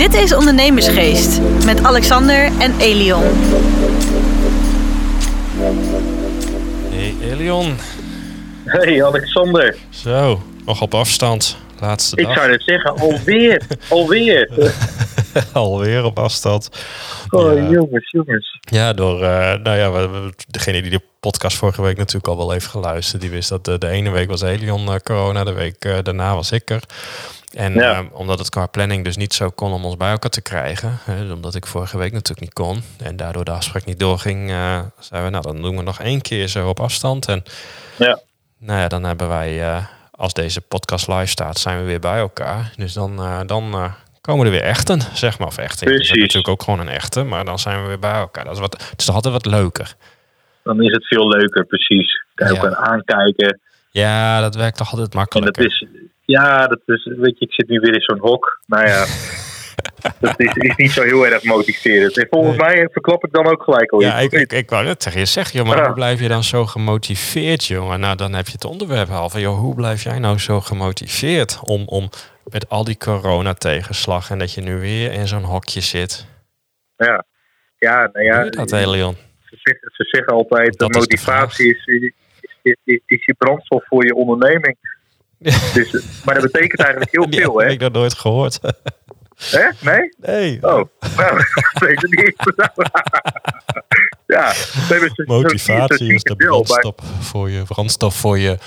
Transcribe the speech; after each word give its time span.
Dit 0.00 0.14
is 0.14 0.34
Ondernemersgeest 0.34 1.40
met 1.64 1.82
Alexander 1.82 2.50
en 2.58 2.74
Elion. 2.78 3.22
Hey 6.90 7.14
Elion. 7.22 7.76
Hey 8.64 9.04
Alexander. 9.04 9.76
Zo, 9.90 10.42
nog 10.64 10.80
op 10.80 10.94
afstand. 10.94 11.56
Laatste 11.80 12.16
dag. 12.16 12.30
Ik 12.30 12.36
zou 12.36 12.50
net 12.50 12.62
zeggen, 12.66 12.96
alweer, 12.96 13.62
alweer. 13.88 14.48
Alweer 15.52 16.04
op 16.04 16.18
afstand. 16.18 16.68
Oh 17.30 17.54
Ja. 17.56 17.68
jongens, 17.70 18.10
jongens. 18.10 18.58
Ja, 18.60 18.92
door, 18.92 19.22
eh, 19.22 19.54
nou 19.62 19.76
ja, 19.76 20.30
degene 20.48 20.82
die 20.82 20.90
de 20.90 21.00
podcast 21.20 21.56
vorige 21.56 21.82
week 21.82 21.96
natuurlijk 21.96 22.26
al 22.26 22.36
wel 22.36 22.50
heeft 22.50 22.66
geluisterd, 22.66 23.20
die 23.20 23.30
wist 23.30 23.48
dat 23.48 23.68
eh, 23.68 23.74
de 23.78 23.88
ene 23.88 24.10
week 24.10 24.28
was 24.28 24.40
Elion 24.42 24.88
eh, 24.88 24.94
corona, 25.02 25.44
de 25.44 25.52
week 25.52 25.84
eh, 25.84 25.98
daarna 26.02 26.34
was 26.34 26.52
ik 26.52 26.70
er. 26.70 26.82
En 27.54 27.72
Ja. 27.74 27.92
eh, 27.92 28.04
omdat 28.12 28.38
het 28.38 28.48
qua 28.48 28.66
planning 28.66 29.04
dus 29.04 29.16
niet 29.16 29.34
zo 29.34 29.50
kon 29.50 29.72
om 29.72 29.84
ons 29.84 29.96
bij 29.96 30.10
elkaar 30.10 30.30
te 30.30 30.40
krijgen, 30.42 30.98
hè, 31.04 31.32
omdat 31.32 31.54
ik 31.54 31.66
vorige 31.66 31.98
week 31.98 32.12
natuurlijk 32.12 32.40
niet 32.40 32.52
kon 32.52 32.82
en 33.02 33.16
daardoor 33.16 33.44
de 33.44 33.50
afspraak 33.50 33.84
niet 33.84 33.98
doorging, 33.98 34.48
zeiden 34.48 34.92
we, 35.24 35.30
nou 35.30 35.42
dan 35.42 35.62
doen 35.62 35.76
we 35.76 35.82
nog 35.82 36.00
één 36.00 36.20
keer 36.20 36.48
zo 36.48 36.68
op 36.68 36.80
afstand. 36.80 37.26
En 37.28 37.42
Ja. 37.96 38.20
nou 38.58 38.80
ja, 38.80 38.88
dan 38.88 39.04
hebben 39.04 39.28
wij, 39.28 39.82
als 40.10 40.32
deze 40.32 40.60
podcast 40.60 41.08
live 41.08 41.26
staat, 41.26 41.58
zijn 41.58 41.78
we 41.78 41.84
weer 41.84 42.00
bij 42.00 42.18
elkaar. 42.18 42.72
Dus 42.76 42.92
dan, 42.92 43.20
dan 43.46 43.92
komen 44.20 44.46
er 44.46 44.52
weer 44.52 44.62
echten, 44.62 45.00
zeg 45.12 45.38
maar. 45.38 45.48
Of 45.48 45.58
echten. 45.58 45.86
Het 45.86 46.00
is 46.00 46.06
Precies. 46.06 46.20
natuurlijk 46.20 46.48
ook 46.48 46.62
gewoon 46.62 46.80
een 46.80 46.88
echte, 46.94 47.22
maar 47.22 47.44
dan 47.44 47.58
zijn 47.58 47.82
we 47.82 47.88
weer 47.88 47.98
bij 47.98 48.12
elkaar. 48.14 48.44
Dat 48.44 48.54
is 48.54 48.60
wat, 48.60 48.72
het 48.72 48.94
is 49.00 49.04
toch 49.04 49.14
altijd 49.14 49.32
wat 49.34 49.46
leuker. 49.46 49.94
Dan 50.62 50.82
is 50.82 50.92
het 50.92 51.06
veel 51.06 51.28
leuker, 51.28 51.64
precies. 51.64 52.24
Kan 52.34 52.52
je 52.54 52.60
Ja. 52.60 52.74
aankijken. 52.76 53.60
Ja, 53.90 54.40
dat 54.40 54.54
werkt 54.54 54.76
toch 54.76 54.90
altijd 54.92 55.12
En 55.14 55.18
dat 55.20 55.30
makkelijker. 55.32 55.64
is, 55.66 55.86
ja, 56.24 56.66
dat 56.66 56.80
is, 56.86 57.04
weet 57.16 57.38
je, 57.38 57.44
ik 57.44 57.52
zit 57.52 57.68
nu 57.68 57.78
weer 57.78 57.94
in 57.94 58.00
zo'n 58.00 58.18
hok. 58.18 58.60
Nou 58.66 58.86
ja, 58.86 59.04
dat 60.20 60.34
is, 60.40 60.52
is 60.54 60.76
niet 60.76 60.90
zo 60.90 61.02
heel 61.02 61.26
erg 61.26 61.42
motiverend. 61.44 62.18
En 62.18 62.26
volgens 62.30 62.56
mij 62.56 62.88
verklap 62.92 63.24
ik 63.24 63.32
dan 63.32 63.46
ook 63.46 63.62
gelijk 63.62 63.90
al 63.90 64.00
Ja, 64.00 64.18
ik, 64.18 64.32
ik, 64.32 64.52
ik 64.52 64.70
wou 64.70 64.84
net 64.84 65.02
zeggen, 65.02 65.20
je 65.20 65.26
zegt, 65.28 65.52
joh, 65.52 65.66
maar 65.66 65.76
Ja. 65.76 65.84
hoe 65.84 65.94
blijf 65.94 66.20
je 66.20 66.28
dan 66.28 66.44
zo 66.44 66.66
gemotiveerd, 66.66 67.64
jongen? 67.64 68.00
Nou, 68.00 68.16
dan 68.16 68.32
heb 68.32 68.46
je 68.46 68.52
het 68.52 68.64
onderwerp 68.64 69.10
al 69.10 69.30
van, 69.30 69.40
joh, 69.40 69.58
hoe 69.58 69.74
blijf 69.74 70.02
jij 70.02 70.18
nou 70.18 70.38
zo 70.38 70.60
gemotiveerd 70.60 71.58
om, 71.64 71.82
om 71.86 72.08
met 72.52 72.68
al 72.68 72.84
die 72.84 72.96
corona-tegenslag 72.96 74.30
en 74.30 74.38
dat 74.38 74.52
je 74.52 74.60
nu 74.60 74.80
weer 74.80 75.12
in 75.12 75.28
zo'n 75.28 75.42
hokje 75.42 75.80
zit? 75.80 76.26
Ja, 76.96 77.24
ja, 77.78 78.10
nou 78.12 78.24
ja 78.24 78.44
dat, 78.44 78.72
Elion? 78.72 79.16
ze, 79.50 79.56
zeggen, 79.62 79.90
ze 79.92 80.04
zeggen 80.04 80.32
altijd, 80.32 80.78
Dat 80.78 80.92
de 80.92 80.98
is 80.98 81.06
de 81.06 81.16
motivatie 81.16 81.76
is, 81.76 81.86
is, 82.62 83.00
is, 83.06 83.24
je 83.24 83.34
brandstof 83.38 83.86
voor 83.86 84.04
je 84.04 84.14
onderneming. 84.14 84.76
Dus, 85.74 86.22
maar 86.24 86.34
dat 86.34 86.52
betekent 86.52 86.80
eigenlijk 86.80 87.12
heel 87.12 87.30
Die 87.30 87.40
veel, 87.40 87.58
heb 87.58 87.66
hè? 87.66 87.72
ik 87.72 87.80
dat 87.80 87.92
nooit 87.92 88.14
gehoord. 88.14 88.58
Hè? 89.50 89.68
Nee? 89.80 90.14
Nee. 90.16 90.58
Oh, 90.60 90.84
nou, 91.16 91.36
weet 91.84 92.02
het 92.02 92.10
niet. 92.10 92.52
ja, 94.26 94.52
Motivatie 95.24 96.14
is 96.14 96.22
de 96.22 96.36
brandstof 96.36 96.94
voor 97.20 97.50
je, 97.50 97.62
brandstof 97.62 98.14
voor 98.14 98.38
je 98.38 98.58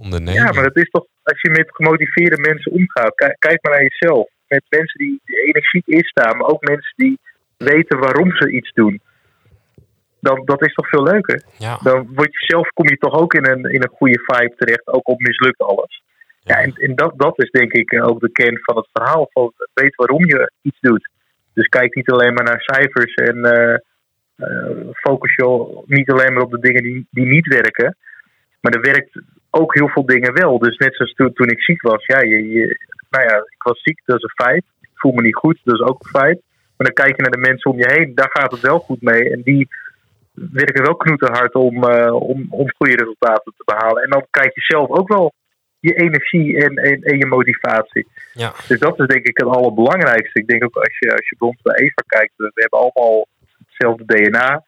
Ja, 0.00 0.52
maar 0.52 0.64
het 0.64 0.76
is 0.76 0.90
toch, 0.90 1.06
als 1.22 1.40
je 1.40 1.50
met 1.50 1.74
gemotiveerde 1.74 2.40
mensen 2.40 2.72
omgaat, 2.72 3.14
kijk, 3.14 3.36
kijk 3.38 3.62
maar 3.62 3.72
naar 3.72 3.88
jezelf. 3.90 4.28
Met 4.48 4.62
mensen 4.68 4.98
die 4.98 5.20
energiek 5.24 5.86
instaan, 5.86 6.36
maar 6.36 6.48
ook 6.48 6.68
mensen 6.68 6.92
die 6.96 7.18
weten 7.56 7.98
waarom 7.98 8.36
ze 8.36 8.50
iets 8.50 8.72
doen. 8.72 9.00
Dan, 10.20 10.42
dat 10.44 10.66
is 10.66 10.74
toch 10.74 10.88
veel 10.88 11.02
leuker. 11.02 11.42
Ja. 11.58 11.78
Dan 11.82 12.08
word 12.14 12.32
je 12.32 12.46
zelf, 12.46 12.68
kom 12.68 12.88
je 12.88 12.96
toch 12.96 13.14
ook 13.14 13.34
in 13.34 13.46
een, 13.46 13.64
in 13.64 13.82
een 13.82 13.96
goede 13.96 14.22
vibe 14.24 14.54
terecht, 14.56 14.86
ook 14.86 15.06
al 15.06 15.14
mislukt 15.18 15.58
alles. 15.58 16.02
Ja, 16.40 16.60
en, 16.62 16.72
en 16.72 16.94
dat, 16.94 17.12
dat 17.16 17.42
is 17.42 17.50
denk 17.50 17.72
ik 17.72 18.04
ook 18.04 18.20
de 18.20 18.32
kern 18.32 18.58
van 18.62 18.76
het 18.76 18.88
verhaal. 18.92 19.28
Van 19.32 19.52
weet 19.74 19.94
waarom 19.94 20.26
je 20.26 20.52
iets 20.62 20.80
doet. 20.80 21.10
Dus 21.54 21.66
kijk 21.66 21.94
niet 21.94 22.10
alleen 22.10 22.34
maar 22.34 22.44
naar 22.44 22.62
cijfers 22.62 23.14
en 23.14 23.44
eh, 23.44 23.74
eh, 24.36 24.88
focus 24.92 25.34
je 25.34 25.82
niet 25.86 26.10
alleen 26.10 26.32
maar 26.32 26.42
op 26.42 26.50
de 26.50 26.60
dingen 26.60 26.82
die, 26.82 27.06
die 27.10 27.26
niet 27.26 27.46
werken. 27.46 27.96
Maar 28.60 28.72
er 28.72 28.80
werkt 28.80 29.20
ook 29.50 29.74
heel 29.74 29.88
veel 29.88 30.06
dingen 30.06 30.32
wel. 30.32 30.58
Dus 30.58 30.76
net 30.76 30.94
zoals 30.96 31.12
toen, 31.12 31.32
toen 31.32 31.48
ik 31.48 31.62
ziek 31.62 31.82
was. 31.82 32.06
Ja, 32.06 32.20
je, 32.20 32.48
je, 32.48 32.78
nou 33.10 33.24
ja, 33.24 33.36
ik 33.36 33.62
was 33.62 33.82
ziek, 33.82 34.00
dat 34.04 34.16
is 34.16 34.22
een 34.22 34.44
feit. 34.46 34.64
Ik 34.80 34.88
voel 34.94 35.12
me 35.12 35.22
niet 35.22 35.36
goed, 35.36 35.60
dat 35.64 35.74
is 35.74 35.86
ook 35.86 36.02
een 36.02 36.20
feit. 36.20 36.40
Maar 36.76 36.86
dan 36.86 37.04
kijk 37.04 37.16
je 37.16 37.22
naar 37.22 37.30
de 37.30 37.48
mensen 37.48 37.70
om 37.70 37.78
je 37.78 37.92
heen, 37.92 38.14
daar 38.14 38.30
gaat 38.32 38.50
het 38.50 38.60
wel 38.60 38.78
goed 38.78 39.02
mee. 39.02 39.30
En 39.30 39.42
die 39.42 39.68
werken 40.32 40.82
wel 40.82 40.96
knoeterhard 40.96 41.54
om, 41.54 41.84
eh, 41.84 42.14
om, 42.14 42.46
om 42.50 42.74
goede 42.76 42.96
resultaten 42.96 43.52
te 43.56 43.62
behalen. 43.64 44.02
En 44.02 44.10
dan 44.10 44.26
krijg 44.30 44.54
je 44.54 44.60
zelf 44.60 44.88
ook 44.88 45.08
wel 45.08 45.32
je 45.80 45.94
energie 45.94 46.64
en, 46.64 46.76
en, 46.76 47.02
en 47.02 47.18
je 47.18 47.26
motivatie. 47.26 48.06
Ja. 48.32 48.52
Dus 48.68 48.78
dat 48.78 49.00
is 49.00 49.06
denk 49.06 49.26
ik 49.26 49.38
het 49.38 49.46
allerbelangrijkste. 49.46 50.40
Ik 50.40 50.46
denk 50.46 50.64
ook 50.64 50.76
als 50.76 50.98
je, 50.98 51.12
als 51.12 51.28
je 51.28 51.36
bij 51.38 51.48
ons 51.48 51.62
bij 51.62 51.74
Eva 51.74 52.02
kijkt, 52.06 52.32
we, 52.36 52.50
we 52.54 52.60
hebben 52.60 52.78
allemaal 52.78 53.26
hetzelfde 53.66 54.04
DNA. 54.04 54.64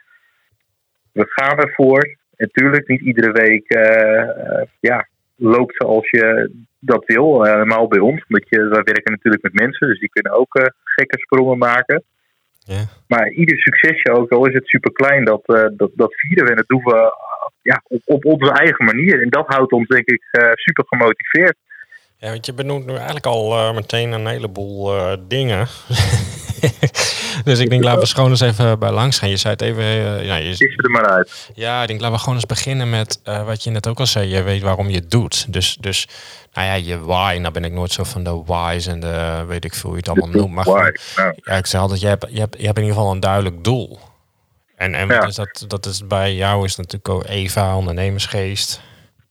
We 1.13 1.25
gaan 1.29 1.59
ervoor. 1.59 2.19
En 2.41 2.51
tuurlijk, 2.53 2.89
niet 2.89 3.01
iedere 3.01 3.33
week 3.33 3.69
eh, 3.69 4.63
ja, 4.81 5.09
loopt 5.37 5.75
zoals 5.77 6.11
je 6.11 6.51
dat 6.79 7.05
wil. 7.05 7.45
Eh, 7.45 7.53
Helemaal 7.53 7.89
bij 7.89 7.99
ons. 7.99 8.25
Omdat 8.29 8.49
je, 8.49 8.59
wij 8.59 8.83
werken 8.83 9.13
natuurlijk 9.13 9.43
met 9.43 9.53
mensen, 9.53 9.89
dus 9.89 10.01
die 10.01 10.09
kunnen 10.09 10.33
ook 10.33 10.73
gekke 10.85 11.19
sprongen 11.19 11.59
maken. 11.59 12.03
Ja. 12.59 12.85
Maar 13.07 13.31
ieder 13.31 13.59
succesje, 13.59 14.13
ook 14.13 14.31
al 14.31 14.47
is 14.47 14.55
het 14.55 14.67
super 14.67 14.93
klein, 14.93 15.25
dat, 15.25 15.43
dat, 15.77 15.91
dat 15.95 16.15
vieren 16.15 16.45
we. 16.45 16.51
En 16.51 16.57
dat 16.57 16.69
doen 16.69 16.85
we 16.85 17.15
ja, 17.63 17.83
op, 17.87 18.01
op 18.05 18.25
onze 18.25 18.53
eigen 18.53 18.85
manier. 18.85 19.23
En 19.23 19.29
dat 19.29 19.47
houdt 19.47 19.73
ons, 19.73 19.89
denk 19.89 20.07
ik, 20.09 20.23
super 20.55 20.85
gemotiveerd. 20.87 21.57
Ja, 22.17 22.31
want 22.31 22.47
je 22.47 22.55
benoemt 22.55 22.87
nu 22.87 22.95
eigenlijk 22.95 23.27
al 23.27 23.75
meteen 23.75 24.13
een 24.13 24.27
heleboel 24.27 24.93
dingen. 25.29 25.67
dus 27.45 27.59
ik 27.59 27.71
denk, 27.71 27.83
laten 27.85 28.01
we 28.01 28.07
gewoon 28.07 28.31
eens 28.31 28.41
even 28.41 28.79
bij 28.79 28.91
langs 28.91 29.19
gaan. 29.19 29.29
Je 29.29 29.37
zei 29.37 29.53
het 29.53 29.63
even, 29.63 29.83
eh, 29.83 30.25
ja, 30.27 30.37
je, 30.37 30.49
Is 30.49 30.61
er 30.61 30.91
maar 30.91 31.07
uit. 31.09 31.51
ja, 31.55 31.83
ik 31.83 31.89
denk, 31.89 32.01
laten 32.01 32.15
we 32.17 32.21
gewoon 32.23 32.35
eens 32.35 32.47
beginnen 32.47 32.91
met 32.91 33.21
eh, 33.25 33.45
wat 33.45 33.65
je 33.65 33.71
net 33.71 33.87
ook 33.87 33.99
al 33.99 34.07
zei. 34.07 34.29
Je 34.29 34.43
weet 34.43 34.63
waarom 34.63 34.89
je 34.89 34.95
het 34.95 35.11
doet. 35.11 35.53
Dus, 35.53 35.77
dus 35.81 36.09
nou 36.53 36.67
ja, 36.67 36.75
je 36.75 36.99
why. 37.01 37.39
Nou 37.41 37.53
ben 37.53 37.65
ik 37.65 37.73
nooit 37.73 37.93
zo 37.93 38.05
van 38.05 38.25
de 38.25 38.43
why's 38.47 38.87
en 38.87 39.01
de, 39.01 39.45
weet 39.47 39.65
ik 39.65 39.75
veel 39.75 39.91
hoe 39.91 39.99
je 39.99 40.11
het 40.11 40.19
allemaal 40.19 40.41
noemt. 40.41 40.55
Maar 40.55 40.65
Why? 40.65 40.91
Nou, 41.17 41.35
ja, 41.37 41.53
ik 41.53 41.67
zeg 41.67 41.81
altijd, 41.81 42.01
je 42.01 42.07
hebt, 42.07 42.27
je, 42.31 42.39
hebt, 42.41 42.57
je 42.59 42.65
hebt 42.67 42.79
in 42.79 42.83
ieder 42.85 42.97
geval 42.99 43.13
een 43.15 43.21
duidelijk 43.21 43.65
doel. 43.65 43.99
En, 44.77 44.95
en 44.95 45.09
Ja. 45.09 45.27
is 45.27 45.35
dat, 45.35 45.65
dat 45.69 45.87
is 45.87 46.07
bij 46.07 46.35
jou 46.35 46.65
is 46.65 46.77
natuurlijk 46.77 47.09
ook 47.09 47.25
Eva, 47.27 47.77
ondernemersgeest. 47.77 48.81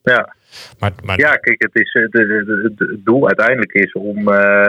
ja. 0.04 0.38
Maar, 0.80 0.92
maar 1.04 1.20
Ja, 1.20 1.36
kijk, 1.36 1.62
het, 1.62 1.76
is, 1.76 1.92
de- 1.92 2.76
het 2.92 3.06
doel 3.06 3.28
uiteindelijk 3.28 3.72
is 3.74 3.92
om, 3.94 4.28
eh, 4.34 4.68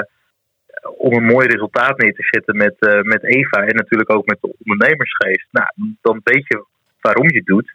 om 0.83 1.13
een 1.13 1.25
mooi 1.25 1.47
resultaat 1.47 1.99
neer 1.99 2.15
te 2.15 2.29
zetten 2.31 2.57
met, 2.57 2.75
eh, 2.79 3.01
met 3.01 3.25
Eva 3.25 3.67
en 3.67 3.75
natuurlijk 3.75 4.13
ook 4.13 4.27
met 4.27 4.39
de 4.41 4.55
ondernemersgeest. 4.65 5.47
Nou, 5.51 5.67
dan 6.01 6.21
weet 6.25 6.47
je 6.47 6.65
waarom 7.01 7.29
je 7.31 7.37
het 7.37 7.47
doet. 7.47 7.75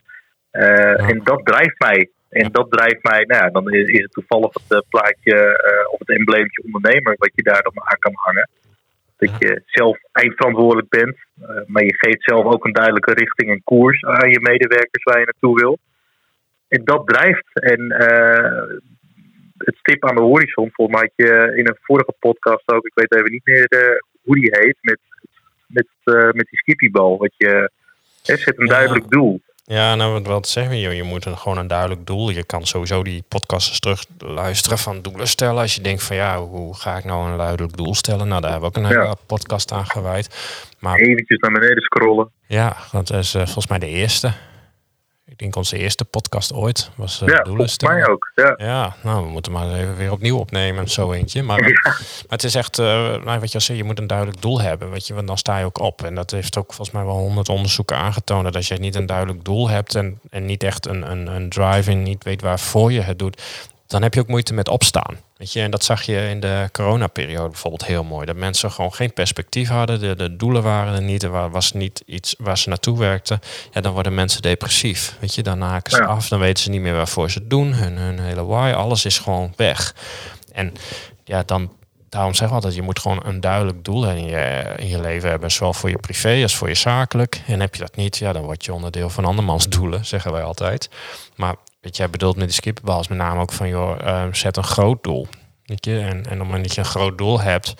Eh, 0.51 1.09
En 1.09 1.21
dat 1.23 1.45
drijft 1.45 1.79
mij. 1.79 2.09
En 2.29 2.51
dat 2.51 2.71
drijft 2.71 3.03
mij, 3.03 3.23
nou 3.23 3.43
ja, 3.43 3.49
dan 3.49 3.73
is, 3.73 4.01
het 4.01 4.11
toevallig 4.11 4.53
het 4.53 4.71
eh, 4.71 4.89
plaatje 4.89 5.35
of 5.91 5.99
het 5.99 6.17
embleempje 6.17 6.63
ondernemer 6.63 7.15
wat 7.17 7.31
je 7.35 7.43
daar 7.43 7.61
dan 7.61 7.83
aan 7.83 7.99
kan 7.99 8.13
hangen. 8.15 8.49
Dat 9.17 9.37
je 9.39 9.61
zelf 9.65 9.97
eindverantwoordelijk 10.11 10.89
bent, 10.89 11.17
maar 11.65 11.83
je 11.83 11.95
geeft 11.97 12.23
zelf 12.23 12.45
ook 12.45 12.65
een 12.65 12.73
duidelijke 12.73 13.13
richting 13.13 13.51
en 13.51 13.63
koers 13.63 14.03
aan 14.03 14.29
je 14.29 14.39
medewerkers 14.41 15.03
waar 15.03 15.19
je 15.19 15.25
naartoe 15.25 15.59
wil. 15.59 15.77
En 16.67 16.81
dat 16.83 17.07
drijft. 17.07 17.59
En 17.59 17.87
het 19.57 19.75
stip 19.75 20.05
aan 20.05 20.15
de 20.15 20.21
horizon, 20.21 20.69
volgens 20.73 20.97
mij 20.99 21.11
had 21.15 21.27
je 21.27 21.53
in 21.57 21.67
een 21.67 21.77
vorige 21.81 22.13
podcast 22.19 22.71
ook, 22.71 22.85
ik 22.85 22.91
weet 22.95 23.15
even 23.15 23.31
niet 23.31 23.45
meer 23.45 23.65
eh, 23.65 23.79
hoe 24.23 24.35
die 24.35 24.49
heet, 24.59 24.77
met, 24.81 24.99
met, 25.67 25.87
eh, 26.03 26.13
met 26.23 26.47
die 26.49 26.59
skippybal. 26.59 27.17
Wat 27.17 27.33
je 27.37 27.71
hè, 28.23 28.37
zet 28.37 28.57
een 28.59 28.65
Ja. 28.65 28.71
duidelijk 28.73 29.09
doel. 29.09 29.41
Ja, 29.67 29.95
nou 29.95 30.21
wat, 30.23 30.47
zeggen 30.47 30.77
je? 30.77 30.89
Je 30.89 31.03
moet 31.03 31.25
een, 31.25 31.37
gewoon 31.37 31.57
een 31.57 31.67
duidelijk 31.67 32.05
doel. 32.05 32.29
Je 32.29 32.43
kan 32.45 32.65
sowieso 32.65 33.03
die 33.03 33.23
podcasts 33.27 33.79
terug 33.79 34.03
luisteren 34.17 34.77
van 34.77 35.01
doelen 35.01 35.27
stellen. 35.27 35.61
Als 35.61 35.75
je 35.75 35.81
denkt 35.81 36.03
van 36.03 36.15
ja, 36.15 36.39
hoe 36.39 36.75
ga 36.75 36.97
ik 36.97 37.03
nou 37.03 37.31
een 37.31 37.37
duidelijk 37.37 37.77
doel 37.77 37.95
stellen? 37.95 38.27
Nou, 38.27 38.41
daar 38.41 38.51
hebben 38.51 38.71
we 38.71 38.77
ook 38.79 38.83
een 38.85 38.91
Ja. 38.91 39.01
hele 39.01 39.15
podcast 39.25 39.71
aan 39.71 39.85
gewijd. 39.85 40.27
Maar 40.79 40.99
Eventjes 40.99 41.39
naar 41.39 41.51
beneden 41.51 41.81
scrollen. 41.83 42.29
ja, 42.47 42.75
dat 42.91 43.09
is 43.13 43.33
eh, 43.33 43.43
volgens 43.43 43.67
mij 43.67 43.79
de 43.79 43.87
eerste. 43.87 44.31
Ik 45.27 45.37
denk 45.37 45.55
onze 45.55 45.77
eerste 45.77 46.05
podcast 46.05 46.53
ooit 46.53 46.89
was 46.95 47.21
uh, 47.21 47.27
ja, 47.27 47.43
volgens 47.47 47.79
mij 47.79 48.07
ook. 48.07 48.31
Ja. 48.35 48.53
Ja, 48.57 48.95
nou, 49.03 49.25
we 49.25 49.31
moeten 49.31 49.51
maar 49.51 49.73
even 49.73 49.95
weer 49.95 50.11
opnieuw 50.11 50.37
opnemen, 50.37 50.89
zo 50.89 51.11
eentje. 51.11 51.43
Maar, 51.43 51.59
maar 51.83 52.01
het 52.27 52.43
is 52.43 52.55
echt, 52.55 52.79
eh, 52.79 52.85
nou, 53.23 53.39
wat 53.39 53.47
je 53.47 53.53
al 53.53 53.61
zei, 53.61 53.77
je 53.77 53.83
moet 53.83 53.99
een 53.99 54.07
duidelijk 54.07 54.41
doel 54.41 54.61
hebben. 54.61 54.91
Weet 54.91 55.07
je, 55.07 55.13
want 55.13 55.27
dan 55.27 55.37
sta 55.37 55.57
je 55.57 55.65
ook 55.65 55.79
op. 55.79 56.03
En 56.03 56.15
dat 56.15 56.31
heeft 56.31 56.57
ook 56.57 56.73
volgens 56.73 56.91
mij 56.95 57.05
wel 57.05 57.17
honderd 57.17 57.49
onderzoeken 57.49 57.97
aangetoond. 57.97 58.43
Dat 58.43 58.55
als 58.55 58.67
je 58.67 58.75
niet 58.75 58.95
een 58.95 59.05
duidelijk 59.05 59.43
doel 59.43 59.69
hebt 59.69 59.95
en, 59.95 60.19
en 60.29 60.45
niet 60.45 60.63
echt 60.63 60.87
een, 60.87 61.11
een, 61.11 61.27
een 61.27 61.49
drive 61.49 61.91
en 61.91 62.03
niet 62.03 62.23
weet 62.23 62.41
waarvoor 62.41 62.91
je 62.91 63.01
het 63.01 63.19
doet, 63.19 63.41
dan 63.87 64.01
heb 64.01 64.13
je 64.13 64.19
ook 64.19 64.27
moeite 64.27 64.53
met 64.53 64.67
opstaan. 64.69 65.17
Weet 65.37 65.53
je, 65.53 65.61
en 65.61 65.71
dat 65.71 65.83
zag 65.83 66.01
je 66.01 66.29
in 66.29 66.39
de 66.39 66.69
coronaperiode 66.71 67.49
bijvoorbeeld 67.49 67.85
heel 67.85 68.03
mooi. 68.03 68.25
Dat 68.25 68.35
mensen 68.35 68.71
gewoon 68.71 68.93
geen 68.93 69.13
perspectief 69.13 69.69
hadden. 69.69 69.99
De, 69.99 70.15
de 70.15 70.35
doelen 70.35 70.63
waren 70.63 70.93
er 70.95 71.01
niet. 71.01 71.23
Er 71.23 71.29
wa- 71.29 71.49
was 71.49 71.71
niet 71.71 72.03
iets 72.05 72.35
waar 72.37 72.57
ze 72.57 72.69
naartoe 72.69 72.97
werkten. 72.99 73.39
Ja, 73.71 73.81
dan 73.81 73.93
worden 73.93 74.13
mensen 74.13 74.41
depressief. 74.41 75.15
Weet 75.19 75.35
je, 75.35 75.43
dan 75.43 75.61
haken 75.61 75.91
ze 75.91 75.97
Ja. 76.01 76.05
af. 76.07 76.27
Dan 76.27 76.39
weten 76.39 76.63
ze 76.63 76.69
niet 76.69 76.81
meer 76.81 76.95
waarvoor 76.95 77.31
ze 77.31 77.39
het 77.39 77.49
doen. 77.49 77.73
Hun, 77.73 77.97
hun 77.97 78.19
hele 78.19 78.45
why. 78.45 78.71
Alles 78.75 79.05
is 79.05 79.19
gewoon 79.19 79.53
weg. 79.55 79.95
En 80.51 80.73
ja, 81.23 81.43
dan, 81.45 81.71
daarom 82.09 82.33
zeg 82.33 82.47
ik 82.47 82.53
altijd, 82.53 82.75
je 82.75 82.81
moet 82.81 82.99
gewoon 82.99 83.21
een 83.25 83.39
duidelijk 83.39 83.83
doel 83.83 84.09
in 84.09 84.25
je, 84.25 84.73
in 84.77 84.87
je 84.87 84.99
leven 85.01 85.29
hebben. 85.29 85.51
Zowel 85.51 85.73
voor 85.73 85.89
je 85.89 85.97
privé 85.99 86.39
als 86.41 86.55
voor 86.55 86.67
je 86.67 86.75
zakelijk. 86.75 87.41
En 87.47 87.59
heb 87.59 87.75
je 87.75 87.81
dat 87.81 87.95
niet, 87.95 88.17
ja, 88.17 88.33
dan 88.33 88.43
word 88.43 88.65
je 88.65 88.73
onderdeel 88.73 89.09
van 89.09 89.25
andermans 89.25 89.67
doelen, 89.69 90.05
zeggen 90.05 90.31
wij 90.31 90.43
altijd. 90.43 90.89
Maar 91.35 91.55
wat 91.85 91.97
jij 91.97 92.09
bedoelt 92.09 92.35
met 92.35 92.45
die 92.45 92.55
skipperbal 92.55 92.99
is 92.99 93.07
met 93.07 93.17
name 93.17 93.41
ook 93.41 93.51
van, 93.51 93.67
joh, 93.67 93.99
uh, 94.05 94.23
zet 94.31 94.57
een 94.57 94.63
groot 94.63 95.03
doel. 95.03 95.27
Weet 95.65 95.85
je? 95.85 95.99
En, 95.99 96.09
en 96.09 96.19
op 96.19 96.29
het 96.29 96.37
moment 96.37 96.63
dat 96.63 96.73
je 96.73 96.81
een 96.81 96.87
groot 96.87 97.17
doel 97.17 97.39
hebt, 97.39 97.73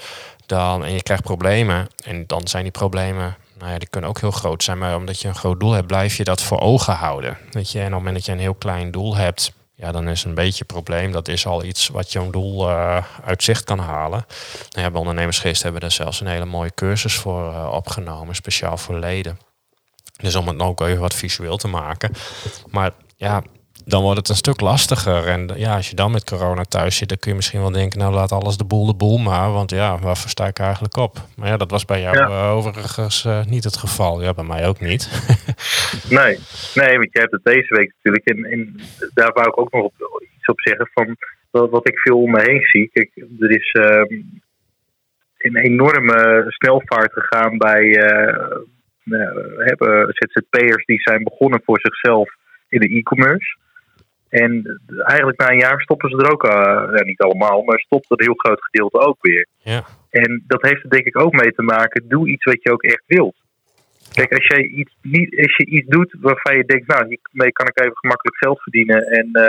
dan, 0.46 0.86
en 0.86 0.94
je 0.94 1.04
krijgt 1.04 1.24
problemen, 1.24 1.88
en 2.04 2.24
dan 2.28 2.48
zijn 2.48 2.64
die 2.64 2.72
problemen 2.72 3.36
nou 3.60 3.72
ja, 3.72 3.78
die 3.78 3.90
kunnen 3.90 4.10
ook 4.10 4.20
heel 4.20 4.32
groot 4.32 4.64
zijn, 4.64 4.78
maar 4.78 4.96
omdat 4.96 5.22
je 5.22 5.28
een 5.28 5.36
groot 5.36 5.60
doel 5.60 5.72
hebt, 5.72 5.88
blijf 5.88 6.18
je 6.18 6.24
dat 6.24 6.42
voor 6.42 6.60
ogen 6.60 6.94
houden. 6.94 7.38
Weet 7.52 7.72
je? 7.72 7.80
En 7.80 7.86
op 7.86 7.92
het 7.92 7.98
moment 7.98 8.16
dat 8.16 8.26
je 8.26 8.32
een 8.32 8.40
heel 8.40 8.54
klein 8.54 8.92
doel 8.92 9.16
hebt, 9.16 9.54
ja, 9.76 9.92
dan 9.92 10.08
is 10.08 10.24
een 10.24 10.34
beetje 10.34 10.60
een 10.60 10.76
probleem. 10.76 11.12
Dat 11.12 11.28
is 11.28 11.46
al 11.46 11.64
iets 11.64 11.88
wat 11.88 12.12
jouw 12.12 12.30
doel 12.30 12.70
uh, 12.70 13.04
uit 13.24 13.44
zicht 13.44 13.64
kan 13.64 13.80
halen. 13.80 14.26
Nou 14.70 14.86
ja, 14.86 14.92
bij 14.92 15.00
ondernemersgeest 15.00 15.64
hebben 15.64 15.82
daar 15.82 15.92
zelfs 15.92 16.22
een 16.22 16.28
hele 16.28 16.46
mooie 16.46 16.74
cursus 16.76 17.16
voor 17.16 17.52
uh, 17.52 17.72
opgenomen, 17.72 18.36
speciaal 18.36 18.78
voor 18.78 19.00
leden. 19.00 19.40
Dus 20.18 20.36
om 20.36 20.48
het 20.48 20.60
ook 20.60 20.82
even 20.82 21.02
wat 21.02 21.14
visueel 21.14 21.58
te 21.58 21.68
maken. 21.68 22.12
Maar 22.70 22.92
ja, 23.16 23.44
dan 23.86 24.02
wordt 24.02 24.18
het 24.18 24.30
een 24.30 24.36
stuk 24.36 24.62
lastiger. 24.62 25.28
En 25.28 25.50
ja, 25.56 25.76
als 25.76 25.90
je 25.90 25.96
dan 25.96 26.12
met 26.12 26.24
corona 26.24 26.64
thuis 26.64 26.98
zit, 26.98 27.10
dan 27.10 27.18
kun 27.18 27.30
je 27.30 27.36
misschien 27.36 27.60
wel 27.60 27.72
denken, 27.72 28.00
nou 28.00 28.14
laat 28.14 28.32
alles 28.32 28.58
de 28.58 28.66
boel 28.66 28.86
de 28.86 28.96
boel 28.96 29.18
maar. 29.18 29.52
Want 29.52 29.72
ja, 29.72 30.00
waarvoor 30.00 30.30
sta 30.30 30.48
ik 30.48 30.60
eigenlijk 30.60 30.98
op? 30.98 31.16
Maar 31.38 31.48
ja, 31.48 31.58
dat 31.58 31.72
was 31.72 31.86
bij 31.86 32.02
jou 32.02 32.18
ja. 32.18 32.50
overigens 32.50 33.26
uh, 33.26 33.46
niet 33.46 33.64
het 33.64 33.78
geval. 33.78 34.22
Ja, 34.22 34.34
bij 34.34 34.44
mij 34.44 34.68
ook 34.68 34.80
niet. 34.80 35.04
nee, 36.20 36.40
nee, 36.76 36.98
want 36.98 37.10
je 37.12 37.20
hebt 37.20 37.32
het 37.32 37.44
deze 37.44 37.76
week 37.76 37.94
natuurlijk. 37.96 38.26
En, 38.26 38.52
en 38.52 38.76
daar 39.14 39.34
wou 39.34 39.48
ik 39.48 39.60
ook 39.60 39.72
nog 39.72 39.84
op, 39.84 39.94
iets 40.36 40.48
op 40.48 40.62
zeggen 40.62 40.90
van 40.94 41.18
wat, 41.52 41.70
wat 41.70 41.88
ik 41.88 42.00
veel 42.00 42.22
om 42.22 42.32
me 42.32 42.42
heen 42.42 42.62
zie. 42.62 42.90
Kijk, 42.94 43.12
er 43.40 43.52
is 43.52 43.74
uh, 43.74 44.20
een 45.38 45.56
enorme 45.56 46.46
snelvaart 46.48 47.14
gegaan 47.14 47.58
bij 47.58 47.84
uh, 47.84 48.58
hebben 49.58 50.08
ZZP'ers 50.10 50.86
die 50.86 51.02
zijn 51.02 51.24
begonnen 51.24 51.62
voor 51.66 51.80
zichzelf 51.80 52.30
in 52.70 52.80
de 52.80 52.98
e-commerce. 52.98 53.58
En 54.30 54.80
eigenlijk 55.04 55.40
na 55.40 55.50
een 55.50 55.58
jaar 55.58 55.82
stoppen 55.82 56.10
ze 56.10 56.18
er 56.18 56.32
ook, 56.32 56.44
uh, 56.44 56.52
ja, 56.96 57.04
niet 57.04 57.22
allemaal, 57.22 57.62
maar 57.62 57.80
stopt 57.80 58.06
er 58.12 58.20
een 58.20 58.26
heel 58.26 58.34
groot 58.38 58.64
gedeelte 58.64 59.00
ook 59.00 59.18
weer. 59.22 59.48
Ja. 59.58 59.84
En 60.10 60.44
dat 60.48 60.62
heeft 60.62 60.84
er 60.84 60.90
denk 60.90 61.06
ik 61.06 61.20
ook 61.20 61.34
mee 61.34 61.54
te 61.54 61.62
maken, 61.62 62.08
doe 62.08 62.30
iets 62.30 62.44
wat 62.44 62.64
je 62.64 62.72
ook 62.72 62.84
echt 62.84 63.04
wilt. 63.06 63.36
Kijk, 64.14 64.34
als, 64.34 64.48
jij 64.48 64.64
iets, 64.64 64.96
niet, 65.02 65.38
als 65.38 65.56
je 65.58 65.66
iets 65.66 65.88
doet 65.88 66.16
waarvan 66.20 66.58
je 66.58 66.66
denkt, 66.66 66.88
nou, 66.88 67.02
hiermee 67.08 67.52
kan 67.52 67.68
ik 67.68 67.80
even 67.80 67.98
gemakkelijk 67.98 68.38
geld 68.38 68.62
verdienen 68.62 69.08
en 69.08 69.30
uh, 69.32 69.46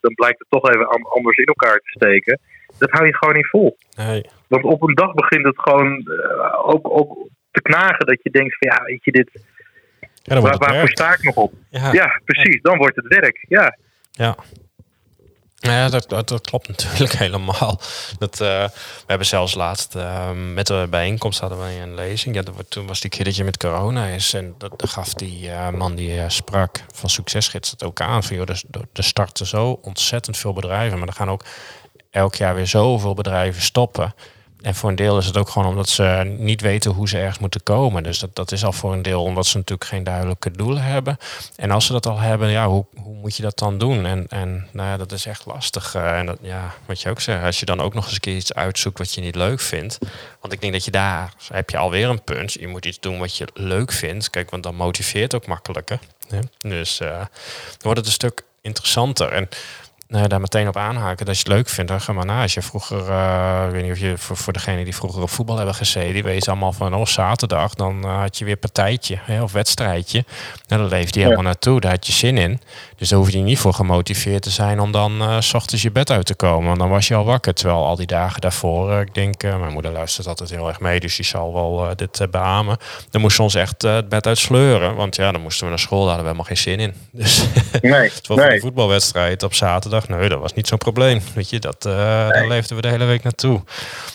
dan 0.00 0.14
blijkt 0.14 0.38
het 0.38 0.50
toch 0.50 0.68
even 0.68 0.88
anders 0.88 1.36
in 1.36 1.44
elkaar 1.44 1.78
te 1.78 1.90
steken, 1.90 2.38
dat 2.78 2.90
hou 2.90 3.06
je 3.06 3.16
gewoon 3.16 3.34
niet 3.34 3.48
vol. 3.48 3.76
Nee. 3.96 4.24
Want 4.48 4.64
op 4.64 4.82
een 4.82 4.94
dag 4.94 5.14
begint 5.14 5.44
het 5.44 5.58
gewoon 5.58 6.04
uh, 6.04 6.68
ook, 6.68 6.90
ook 6.90 7.28
te 7.50 7.62
knagen 7.62 8.06
dat 8.06 8.22
je 8.22 8.30
denkt 8.30 8.56
van 8.58 8.70
ja, 8.70 8.84
weet 8.84 9.04
je, 9.04 9.12
dit, 9.12 9.30
ja, 10.22 10.40
waar, 10.40 10.58
waarvoor 10.58 10.88
sta 10.88 11.12
ik 11.12 11.22
nog 11.22 11.36
op? 11.36 11.52
Ja, 11.70 11.92
ja 11.92 12.20
precies, 12.24 12.62
dan 12.62 12.78
wordt 12.78 12.96
het 12.96 13.06
werk, 13.06 13.44
ja. 13.48 13.76
Ja. 14.10 14.36
Ja, 15.60 15.88
dat, 15.88 16.08
dat, 16.08 16.40
klopt 16.40 16.68
natuurlijk 16.76 17.12
helemaal. 17.12 17.80
Dat, 18.18 18.40
uh, 18.40 18.48
we 18.68 19.04
hebben 19.06 19.26
zelfs 19.26 19.54
laatst 19.54 19.94
uh, 19.94 20.30
met 20.32 20.66
de 20.66 20.86
bijeenkomst 20.90 21.40
hadden 21.40 21.58
we 21.58 21.80
een 21.80 21.94
lezing. 21.94 22.34
Ja, 22.34 22.42
dat, 22.42 22.54
toen 22.68 22.86
was 22.86 23.00
die 23.00 23.10
keer 23.10 23.24
dat 23.24 23.36
je 23.36 23.44
met 23.44 23.56
corona 23.56 24.06
is. 24.06 24.34
En 24.34 24.54
dat, 24.58 24.72
gaf 24.76 25.14
die 25.14 25.48
uh, 25.48 25.70
man 25.70 25.94
die 25.94 26.28
sprak 26.28 26.84
van 26.94 27.10
Succesgids 27.10 27.70
dat 27.70 27.88
ook 27.88 28.00
aan. 28.00 28.24
Van, 28.24 28.36
joh, 28.36 28.48
er, 28.48 28.62
er 28.92 29.04
starten 29.04 29.46
zo 29.46 29.78
ontzettend 29.82 30.36
veel 30.36 30.52
bedrijven. 30.52 30.98
Maar 30.98 31.08
er 31.08 31.14
gaan 31.14 31.30
ook 31.30 31.44
elk 32.10 32.34
jaar 32.34 32.54
weer 32.54 32.66
zoveel 32.66 33.14
bedrijven 33.14 33.62
stoppen. 33.62 34.14
En 34.62 34.74
voor 34.74 34.90
een 34.90 34.96
deel 34.96 35.18
is 35.18 35.26
het 35.26 35.36
ook 35.36 35.48
gewoon 35.48 35.68
omdat 35.68 35.88
ze 35.88 36.34
niet 36.38 36.60
weten 36.60 36.90
hoe 36.90 37.08
ze 37.08 37.18
ergens 37.18 37.38
moeten 37.38 37.62
komen. 37.62 38.02
Dus 38.02 38.18
dat, 38.18 38.34
dat 38.34 38.52
is 38.52 38.64
al 38.64 38.72
voor 38.72 38.92
een 38.92 39.02
deel 39.02 39.22
omdat 39.22 39.46
ze 39.46 39.56
natuurlijk 39.56 39.90
geen 39.90 40.04
duidelijke 40.04 40.50
doelen 40.50 40.82
hebben. 40.82 41.16
En 41.56 41.70
als 41.70 41.86
ze 41.86 41.92
dat 41.92 42.06
al 42.06 42.18
hebben, 42.18 42.48
ja, 42.50 42.68
hoe, 42.68 42.86
hoe 43.02 43.14
moet 43.14 43.36
je 43.36 43.42
dat 43.42 43.58
dan 43.58 43.78
doen? 43.78 44.06
En, 44.06 44.26
en 44.28 44.68
nou 44.72 44.88
ja, 44.88 44.96
dat 44.96 45.12
is 45.12 45.26
echt 45.26 45.46
lastig. 45.46 45.94
Uh, 45.94 46.18
en 46.18 46.26
dat, 46.26 46.38
ja, 46.40 46.74
wat 46.86 47.00
je 47.00 47.10
ook 47.10 47.20
zegt, 47.20 47.44
als 47.44 47.60
je 47.60 47.66
dan 47.66 47.80
ook 47.80 47.94
nog 47.94 48.04
eens 48.04 48.14
een 48.14 48.20
keer 48.20 48.36
iets 48.36 48.54
uitzoekt 48.54 48.98
wat 48.98 49.14
je 49.14 49.20
niet 49.20 49.34
leuk 49.34 49.60
vindt. 49.60 49.98
Want 50.40 50.52
ik 50.52 50.60
denk 50.60 50.72
dat 50.72 50.84
je 50.84 50.90
daar, 50.90 51.32
heb 51.52 51.70
je 51.70 51.76
alweer 51.76 52.08
een 52.08 52.22
punt. 52.22 52.52
Je 52.52 52.68
moet 52.68 52.86
iets 52.86 53.00
doen 53.00 53.18
wat 53.18 53.36
je 53.36 53.48
leuk 53.54 53.92
vindt. 53.92 54.30
Kijk, 54.30 54.50
want 54.50 54.62
dan 54.62 54.74
motiveert 54.74 55.34
ook 55.34 55.46
makkelijker. 55.46 55.98
Dus 56.58 57.00
uh, 57.00 57.08
dan 57.08 57.28
wordt 57.80 57.98
het 57.98 58.06
een 58.06 58.12
stuk 58.12 58.42
interessanter. 58.62 59.32
En 59.32 59.48
nou, 60.08 60.28
daar 60.28 60.40
meteen 60.40 60.68
op 60.68 60.76
aanhaken. 60.76 61.26
Dat 61.26 61.34
je 61.34 61.42
het 61.42 61.52
leuk 61.52 61.68
vindt, 61.68 61.90
dan 61.90 62.00
ga 62.00 62.12
maar 62.12 62.24
na. 62.24 62.42
Als 62.42 62.54
je 62.54 62.62
vroeger, 62.62 63.08
uh, 63.08 63.64
ik 63.66 63.72
weet 63.72 63.82
niet 63.82 63.92
of 63.92 63.98
je 63.98 64.18
voor, 64.18 64.36
voor 64.36 64.52
degene 64.52 64.84
die 64.84 64.94
vroeger 64.94 65.22
op 65.22 65.30
voetbal 65.30 65.56
hebben 65.56 65.74
gezeten, 65.74 66.12
die 66.12 66.22
wees 66.22 66.48
allemaal 66.48 66.72
van 66.72 66.94
oh, 66.94 67.06
zaterdag, 67.06 67.74
dan 67.74 68.04
uh, 68.04 68.20
had 68.20 68.38
je 68.38 68.44
weer 68.44 68.56
partijtje 68.56 69.18
hè, 69.20 69.42
of 69.42 69.52
wedstrijdje. 69.52 70.24
Nou, 70.66 70.82
daar 70.82 70.90
leefde 70.90 71.18
je 71.18 71.24
helemaal 71.24 71.44
naartoe, 71.44 71.80
daar 71.80 71.90
had 71.90 72.06
je 72.06 72.12
zin 72.12 72.38
in. 72.38 72.60
Dus 72.96 73.08
daar 73.08 73.18
hoef 73.18 73.30
je 73.30 73.38
niet 73.38 73.58
voor 73.58 73.74
gemotiveerd 73.74 74.42
te 74.42 74.50
zijn 74.50 74.80
om 74.80 74.92
dan 74.92 75.22
uh, 75.22 75.40
s 75.40 75.54
ochtends 75.54 75.82
je 75.82 75.90
bed 75.90 76.10
uit 76.10 76.26
te 76.26 76.34
komen. 76.34 76.66
Want 76.66 76.78
dan 76.78 76.88
was 76.88 77.08
je 77.08 77.14
al 77.14 77.24
wakker. 77.24 77.54
Terwijl 77.54 77.84
al 77.84 77.96
die 77.96 78.06
dagen 78.06 78.40
daarvoor, 78.40 79.00
ik 79.00 79.14
denk, 79.14 79.42
mijn 79.42 79.72
moeder 79.72 79.92
luistert 79.92 80.26
altijd 80.26 80.50
heel 80.50 80.68
erg 80.68 80.80
mee, 80.80 81.00
dus 81.00 81.16
die 81.16 81.24
zal 81.24 81.52
wel 81.52 81.96
dit 81.96 82.30
beamen. 82.30 82.76
Dan 83.10 83.20
moest 83.20 83.40
ons 83.40 83.54
echt 83.54 83.82
het 83.82 84.08
bed 84.08 84.26
uit 84.26 84.38
sleuren. 84.38 84.94
Want 84.94 85.16
ja, 85.16 85.32
dan 85.32 85.40
moesten 85.40 85.64
we 85.64 85.70
naar 85.70 85.78
school, 85.78 86.04
daar 86.04 86.14
hadden 86.14 86.24
we 86.24 86.30
helemaal 86.30 86.56
geen 86.56 86.76
zin 86.76 86.80
in. 86.80 86.94
Dus 87.18 87.44
nee, 87.80 88.10
terwijl 88.22 88.48
nee. 88.48 88.58
de 88.58 88.64
voetbalwedstrijd 88.64 89.42
op 89.42 89.54
zaterdag, 89.54 89.97
nee, 90.06 90.28
dat 90.28 90.40
was 90.40 90.54
niet 90.54 90.66
zo'n 90.66 90.78
probleem. 90.78 91.18
Weet 91.34 91.50
je, 91.50 91.58
dat, 91.58 91.86
uh, 91.86 91.92
nee. 91.92 92.32
daar 92.32 92.48
leefden 92.48 92.76
we 92.76 92.82
de 92.82 92.88
hele 92.88 93.04
week 93.04 93.22
naartoe. 93.22 93.60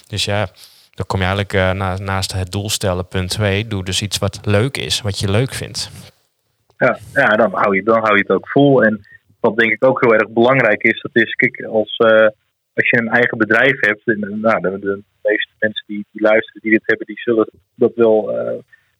Dus 0.07 0.25
ja, 0.25 0.47
dan 0.91 1.05
kom 1.05 1.19
je 1.19 1.25
eigenlijk 1.25 1.53
uh, 1.53 1.71
na, 1.71 1.97
naast 1.97 2.33
het 2.33 2.51
doel 2.51 2.69
stellen, 2.69 3.07
punt 3.07 3.29
2, 3.29 3.67
doe 3.67 3.83
dus 3.83 4.01
iets 4.01 4.17
wat 4.17 4.39
leuk 4.45 4.77
is, 4.77 5.01
wat 5.01 5.19
je 5.19 5.31
leuk 5.31 5.53
vindt. 5.53 5.91
Ja, 6.77 6.97
ja 7.13 7.27
dan, 7.27 7.51
hou 7.53 7.75
je, 7.75 7.83
dan 7.83 7.99
hou 7.99 8.13
je 8.13 8.21
het 8.21 8.29
ook 8.29 8.49
vol. 8.49 8.83
En 8.83 9.01
wat 9.39 9.57
denk 9.57 9.71
ik 9.71 9.85
ook 9.85 10.01
heel 10.01 10.13
erg 10.13 10.29
belangrijk 10.29 10.83
is, 10.83 11.01
dat 11.01 11.15
is, 11.23 11.33
kijk, 11.33 11.63
als, 11.63 11.97
uh, 11.97 12.27
als 12.73 12.89
je 12.89 12.99
een 12.99 13.09
eigen 13.09 13.37
bedrijf 13.37 13.79
hebt, 13.79 14.01
en, 14.05 14.39
nou, 14.41 14.61
de, 14.61 14.79
de, 14.79 15.01
meeste 15.21 15.53
mensen 15.59 15.83
die, 15.87 16.05
die 16.11 16.21
luisteren, 16.21 16.61
die 16.61 16.71
dit 16.71 16.83
hebben, 16.85 17.07
die 17.07 17.19
zullen 17.19 17.49
dat 17.75 17.91
wel 17.95 18.31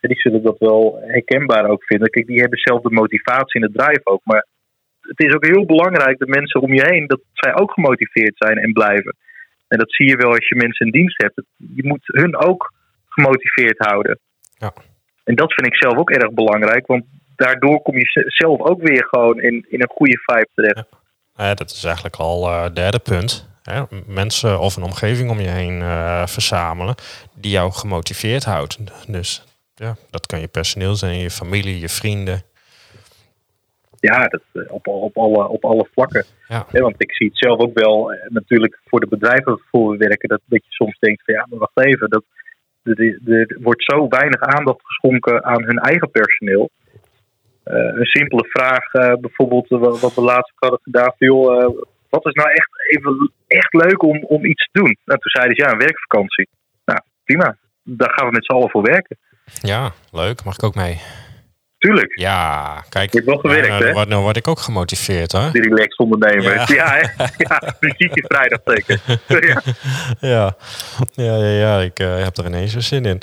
die 0.08 0.20
zullen 0.20 0.44
dat 0.44 0.60
wel 0.60 1.00
herkenbaar 1.02 1.70
ook 1.70 1.84
vinden. 1.84 2.10
Kijk, 2.10 2.28
die 2.28 2.40
hebben 2.40 2.60
zelf 2.60 2.82
de 2.82 2.92
motivatie 2.92 3.62
in 3.62 3.68
het 3.68 3.74
drive 3.74 4.02
ook. 4.04 4.22
Maar 4.24 4.48
het 5.08 5.20
is 5.20 5.34
ook 5.34 5.46
heel 5.46 5.66
belangrijk 5.66 6.20
dat 6.20 6.28
mensen 6.28 6.62
om 6.62 6.74
je 6.74 6.86
heen, 6.86 7.08
dat 7.08 7.20
zij 7.34 7.56
ook 7.56 7.72
gemotiveerd 7.72 8.34
zijn 8.38 8.58
en 8.58 8.74
blijven. 8.74 9.16
En 9.68 9.78
dat 9.78 9.94
zie 9.94 10.08
je 10.08 10.18
wel 10.18 10.30
als 10.30 10.48
je 10.48 10.56
mensen 10.56 10.86
in 10.86 10.92
dienst 10.92 11.22
hebt. 11.22 11.42
Je 11.58 11.88
moet 11.88 12.02
hun 12.04 12.38
ook 12.38 12.74
gemotiveerd 13.08 13.78
houden. 13.78 14.20
Ja. 14.58 14.74
En 15.24 15.36
dat 15.36 15.54
vind 15.54 15.68
ik 15.68 15.76
zelf 15.76 15.98
ook 15.98 16.10
erg 16.10 16.32
belangrijk, 16.32 16.88
want 16.88 17.04
daardoor 17.36 17.82
kom 17.82 17.98
je 17.98 18.26
zelf 18.26 18.62
ook 18.62 18.82
weer 18.82 19.08
gewoon 19.10 19.42
in, 19.42 19.66
in 19.70 19.82
een 19.82 19.90
goede 19.90 20.22
vibe 20.26 20.50
terecht. 20.54 20.88
Ja. 21.36 21.46
ja 21.46 21.54
dat 21.54 21.72
is 21.72 21.84
eigenlijk 21.84 22.16
al 22.16 22.54
het 22.54 22.70
uh, 22.70 22.76
derde 22.76 23.00
punt. 23.00 23.50
Hè? 23.64 23.84
Mensen 24.08 24.60
of 24.60 24.76
een 24.76 24.84
omgeving 24.84 25.30
om 25.30 25.40
je 25.40 25.48
heen 25.48 25.80
uh, 25.80 26.26
verzamelen 26.28 26.96
die 27.36 27.52
jou 27.52 27.72
gemotiveerd 27.72 28.44
houdt. 28.44 28.80
Dus 29.08 29.46
ja, 29.76 29.96
dat 30.10 30.26
kan 30.26 30.40
je 30.40 30.48
personeel 30.48 30.96
zijn, 30.96 31.20
je 31.20 31.32
familie, 31.32 31.80
je 31.80 31.90
vrienden. 31.90 32.44
Ja, 34.10 34.28
dat, 34.28 34.42
op, 34.70 34.88
op, 34.88 35.18
alle, 35.18 35.48
op 35.48 35.66
alle 35.66 35.88
vlakken. 35.92 36.26
Ja. 36.48 36.66
Ja, 36.72 36.82
want 36.82 36.96
ik 36.98 37.14
zie 37.14 37.28
het 37.28 37.38
zelf 37.38 37.60
ook 37.60 37.80
wel 37.80 38.16
natuurlijk 38.28 38.80
voor 38.86 39.00
de 39.00 39.08
bedrijven 39.08 39.52
waarvoor 39.56 39.92
we 39.92 39.98
werken, 39.98 40.30
dat, 40.30 40.42
dat 40.46 40.66
je 40.66 40.72
soms 40.72 41.00
denkt 41.00 41.24
van 41.26 41.34
ja, 41.34 41.46
maar 41.50 41.60
wacht 41.60 41.86
even, 41.86 42.10
dat, 42.10 42.24
er, 42.84 43.58
wordt 43.62 43.84
zo 43.84 44.08
weinig 44.08 44.42
aandacht 44.42 44.80
geschonken 44.84 45.44
aan 45.44 45.64
hun 45.64 45.78
eigen 45.78 46.12
personeel. 46.12 46.70
Uh, 47.66 47.76
een 47.76 48.06
simpele 48.06 48.46
vraag, 48.50 48.94
uh, 48.94 49.14
bijvoorbeeld 49.14 49.72
uh, 49.72 49.80
wat 49.80 50.14
we 50.14 50.22
laatst 50.22 50.54
hadden 50.56 50.80
gedaan, 50.84 51.14
joh, 51.18 51.86
wat 52.10 52.26
is 52.26 52.34
nou 52.34 52.50
echt, 52.50 52.70
even, 52.90 53.32
echt 53.48 53.74
leuk 53.74 54.04
om, 54.04 54.24
om 54.24 54.46
iets 54.46 54.70
te 54.72 54.80
doen? 54.80 54.98
Nou, 55.06 55.20
toen 55.20 55.32
zeiden 55.32 55.56
ze 55.56 55.64
ja, 55.64 55.72
een 55.72 55.78
werkvakantie. 55.78 56.50
Nou, 56.86 57.00
prima, 57.24 57.58
daar 57.84 58.12
gaan 58.14 58.28
we 58.28 58.34
met 58.34 58.46
z'n 58.46 58.52
allen 58.52 58.70
voor 58.70 58.82
werken. 58.82 59.18
Ja, 59.62 59.92
leuk. 60.12 60.44
Mag 60.44 60.56
ik 60.56 60.64
ook 60.64 60.76
mee? 60.76 61.02
Tuurlijk. 61.84 62.20
Ja, 62.20 62.84
kijk. 62.90 63.12
Je 63.12 63.18
hebt 63.18 63.30
wel 63.30 63.40
gewerkt, 63.40 63.68
nou, 63.68 63.86
hè? 63.86 63.94
Nou, 63.94 64.08
nou 64.08 64.22
word 64.22 64.38
ik 64.38 64.48
ook 64.48 64.60
gemotiveerd, 64.60 65.32
hè? 65.32 65.52
Die 65.52 65.62
relaxed 65.62 65.98
ondernemer. 65.98 66.54
Ja. 66.54 66.66
Ja, 66.68 66.90
hè? 66.90 67.26
ja 67.48 67.74
vrijdag 68.14 68.60
zeker. 68.66 69.00
ja. 69.50 69.62
Ja, 70.20 70.56
ja, 71.14 71.36
ja, 71.36 71.50
ja 71.50 71.80
ik 71.80 72.00
uh, 72.00 72.24
heb 72.24 72.38
er 72.38 72.46
ineens 72.46 72.74
weer 72.74 72.82
zin 72.82 73.06
in. 73.06 73.22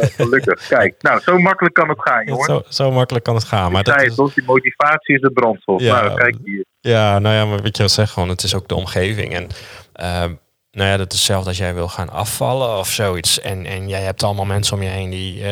Ja, 0.00 0.06
gelukkig. 0.16 0.66
Kijk, 0.68 0.94
nou, 0.98 1.20
zo 1.20 1.38
makkelijk 1.38 1.74
kan 1.74 1.88
het 1.88 2.00
gaan, 2.00 2.24
jongen. 2.24 2.44
Zo, 2.44 2.62
zo 2.68 2.90
makkelijk 2.90 3.24
kan 3.24 3.34
het 3.34 3.44
gaan. 3.44 3.66
Ik 3.66 3.72
Maar 3.72 3.82
dat 3.82 3.94
het, 3.94 4.18
is, 4.18 4.34
die 4.34 4.44
motivatie 4.44 5.14
is 5.14 5.20
de 5.20 5.30
brandstof. 5.30 5.80
Ja. 5.80 6.02
nou, 6.02 6.14
kijk 6.18 6.36
hier. 6.44 6.64
ja, 6.80 7.18
nou 7.18 7.34
ja, 7.34 7.44
maar 7.44 7.62
weet 7.62 7.76
je 7.76 7.82
wat 7.82 7.90
ik 7.90 7.96
zeg 7.96 8.10
gewoon, 8.10 8.28
het 8.28 8.42
is 8.42 8.54
ook 8.54 8.68
de 8.68 8.74
omgeving. 8.74 9.34
En 9.34 9.46
uh, 10.00 10.36
nou 10.70 10.88
ja, 10.88 10.96
dat 10.96 11.12
is 11.12 11.18
hetzelfde 11.18 11.48
als 11.48 11.58
jij 11.58 11.74
wil 11.74 11.88
gaan 11.88 12.10
afvallen 12.10 12.78
of 12.78 12.88
zoiets. 12.88 13.40
En, 13.40 13.66
en 13.66 13.88
jij 13.88 14.02
hebt 14.02 14.22
allemaal 14.22 14.44
mensen 14.44 14.76
om 14.76 14.82
je 14.82 14.88
heen 14.88 15.10
die, 15.10 15.44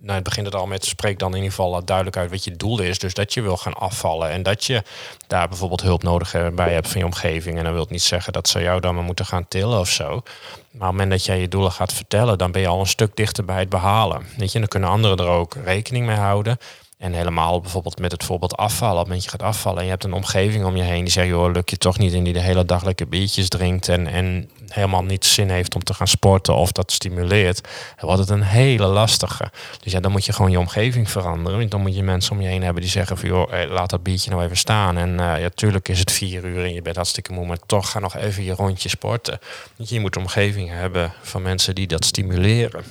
nou, 0.00 0.14
het 0.14 0.24
begint 0.24 0.46
het 0.46 0.54
al 0.54 0.66
met 0.66 0.84
spreek 0.84 1.18
dan 1.18 1.30
in 1.30 1.36
ieder 1.36 1.50
geval 1.50 1.84
duidelijk 1.84 2.16
uit 2.16 2.30
wat 2.30 2.44
je 2.44 2.56
doel 2.56 2.80
is. 2.80 2.98
Dus 2.98 3.14
dat 3.14 3.34
je 3.34 3.42
wil 3.42 3.56
gaan 3.56 3.74
afvallen 3.74 4.30
en 4.30 4.42
dat 4.42 4.64
je 4.64 4.82
daar 5.26 5.48
bijvoorbeeld 5.48 5.82
hulp 5.82 6.02
nodig 6.02 6.32
bij 6.54 6.72
hebt 6.72 6.88
van 6.88 7.00
je 7.00 7.06
omgeving. 7.06 7.58
En 7.58 7.64
dat 7.64 7.72
wil 7.72 7.86
niet 7.88 8.02
zeggen 8.02 8.32
dat 8.32 8.48
ze 8.48 8.60
jou 8.60 8.80
dan 8.80 8.94
maar 8.94 9.04
moeten 9.04 9.26
gaan 9.26 9.48
tillen 9.48 9.78
of 9.78 9.88
zo. 9.88 10.08
Maar 10.08 10.18
op 10.18 10.22
het 10.70 10.80
moment 10.80 11.10
dat 11.10 11.24
jij 11.24 11.40
je 11.40 11.48
doelen 11.48 11.72
gaat 11.72 11.92
vertellen, 11.92 12.38
dan 12.38 12.52
ben 12.52 12.60
je 12.60 12.66
al 12.66 12.80
een 12.80 12.86
stuk 12.86 13.16
dichter 13.16 13.44
bij 13.44 13.58
het 13.58 13.68
behalen. 13.68 14.26
Weet 14.36 14.52
je, 14.52 14.58
dan 14.58 14.68
kunnen 14.68 14.88
anderen 14.88 15.16
er 15.16 15.26
ook 15.26 15.54
rekening 15.64 16.06
mee 16.06 16.16
houden. 16.16 16.58
En 16.98 17.12
helemaal 17.12 17.60
bijvoorbeeld 17.60 17.98
met 17.98 18.12
het 18.12 18.24
voorbeeld 18.24 18.56
afvallen. 18.56 18.94
Op 18.94 18.98
het 18.98 19.06
moment 19.06 19.24
je 19.24 19.30
gaat 19.30 19.42
afvallen 19.42 19.78
en 19.78 19.84
je 19.84 19.90
hebt 19.90 20.04
een 20.04 20.12
omgeving 20.12 20.64
om 20.64 20.76
je 20.76 20.82
heen 20.82 21.04
die 21.04 21.12
zegt, 21.12 21.28
joh, 21.28 21.52
lukt 21.52 21.70
je 21.70 21.76
toch 21.76 21.98
niet 21.98 22.12
in 22.12 22.24
die 22.24 22.32
de 22.32 22.40
hele 22.40 22.64
dag 22.64 22.84
lekker 22.84 23.08
biertjes 23.08 23.48
drinkt 23.48 23.88
en, 23.88 24.06
en 24.06 24.50
helemaal 24.68 25.04
niet 25.04 25.24
zin 25.24 25.50
heeft 25.50 25.74
om 25.74 25.84
te 25.84 25.94
gaan 25.94 26.06
sporten 26.06 26.54
of 26.54 26.72
dat 26.72 26.92
stimuleert, 26.92 27.60
dan 27.96 28.06
wordt 28.06 28.20
het 28.20 28.30
een 28.30 28.42
hele 28.42 28.86
lastige. 28.86 29.50
Dus 29.82 29.92
ja, 29.92 30.00
dan 30.00 30.12
moet 30.12 30.24
je 30.24 30.32
gewoon 30.32 30.50
je 30.50 30.58
omgeving 30.58 31.10
veranderen. 31.10 31.68
Dan 31.68 31.80
moet 31.80 31.96
je 31.96 32.02
mensen 32.02 32.32
om 32.32 32.40
je 32.40 32.48
heen 32.48 32.62
hebben 32.62 32.82
die 32.82 32.90
zeggen 32.90 33.18
van, 33.18 33.28
joh, 33.28 33.70
laat 33.70 33.90
dat 33.90 34.02
biertje 34.02 34.30
nou 34.30 34.42
even 34.42 34.56
staan. 34.56 34.96
En 34.96 35.10
uh, 35.10 35.40
ja, 35.40 35.48
tuurlijk 35.54 35.88
is 35.88 35.98
het 35.98 36.12
vier 36.12 36.44
uur 36.44 36.64
en 36.64 36.74
je 36.74 36.82
bent 36.82 36.96
hartstikke 36.96 37.32
moe, 37.32 37.46
maar 37.46 37.58
toch 37.66 37.90
ga 37.90 37.98
nog 37.98 38.16
even 38.16 38.44
je 38.44 38.52
rondje 38.52 38.88
sporten. 38.88 39.38
Je 39.76 40.00
moet 40.00 40.16
een 40.16 40.22
omgeving 40.22 40.70
hebben 40.70 41.12
van 41.22 41.42
mensen 41.42 41.74
die 41.74 41.86
dat 41.86 42.04
stimuleren 42.04 42.84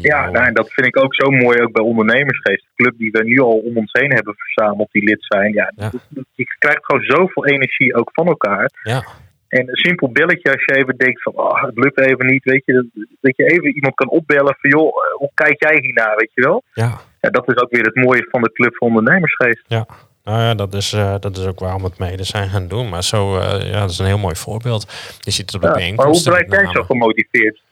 ja, 0.00 0.30
nou, 0.30 0.46
en 0.46 0.54
dat 0.54 0.72
vind 0.72 0.86
ik 0.86 1.02
ook 1.02 1.14
zo 1.14 1.30
mooi 1.30 1.62
ook 1.62 1.72
bij 1.72 1.84
ondernemersgeest. 1.84 2.64
De 2.64 2.82
club 2.82 2.98
die 2.98 3.10
we 3.10 3.24
nu 3.24 3.40
al 3.40 3.58
om 3.58 3.76
ons 3.76 3.92
heen 3.92 4.12
hebben 4.12 4.34
verzameld, 4.36 4.92
die 4.92 5.04
lid 5.04 5.24
zijn. 5.28 5.52
Ja, 5.52 5.72
Je 6.34 6.44
krijgt 6.58 6.84
gewoon 6.84 7.02
zoveel 7.02 7.46
energie 7.46 7.94
ook 7.94 8.10
van 8.12 8.26
elkaar. 8.26 8.70
Ja. 8.82 9.04
En 9.48 9.68
een 9.68 9.76
simpel 9.76 10.12
belletje 10.12 10.52
als 10.52 10.64
je 10.64 10.76
even 10.76 10.96
denkt 10.96 11.22
van 11.22 11.32
oh, 11.32 11.62
het 11.62 11.78
lukt 11.78 12.00
even 12.00 12.26
niet, 12.26 12.44
weet 12.44 12.62
je, 12.64 12.72
dat, 12.72 13.06
dat 13.20 13.36
je 13.36 13.44
even 13.44 13.74
iemand 13.74 13.94
kan 13.94 14.08
opbellen 14.08 14.56
van 14.60 14.70
joh, 14.70 14.86
eh, 14.86 15.18
hoe 15.18 15.30
kijk 15.34 15.62
jij 15.62 15.78
hiernaar, 15.80 16.16
weet 16.16 16.30
je 16.34 16.42
wel? 16.42 16.62
Ja. 16.72 17.00
ja. 17.20 17.30
Dat 17.30 17.48
is 17.48 17.62
ook 17.62 17.70
weer 17.70 17.84
het 17.84 17.94
mooie 17.94 18.26
van 18.30 18.42
de 18.42 18.52
club 18.52 18.76
van 18.76 18.88
ondernemersgeest. 18.88 19.64
Ja. 19.66 19.86
Nou 20.24 20.38
ja, 20.38 20.54
dat 20.54 20.74
is, 20.74 20.92
uh, 20.92 21.14
dat 21.20 21.36
is 21.36 21.46
ook 21.46 21.58
waarom 21.58 21.82
we 21.82 21.88
het 21.88 21.98
mede 21.98 22.24
zijn 22.24 22.48
gaan 22.48 22.68
doen. 22.68 22.88
Maar 22.88 23.04
zo, 23.04 23.36
uh, 23.36 23.70
ja, 23.70 23.80
dat 23.80 23.90
is 23.90 23.98
een 23.98 24.06
heel 24.06 24.18
mooi 24.18 24.36
voorbeeld. 24.36 24.92
Je 25.20 25.30
ziet 25.30 25.46
het 25.46 25.54
op 25.54 25.60
de 25.60 25.66
ja, 25.66 25.72
bijeenkomsten. 25.72 26.30
Maar 26.32 26.40
hoe 26.40 26.48
blijf 26.48 26.64
jij 26.64 26.72
zo 26.72 26.82
gemotiveerd? 26.82 27.62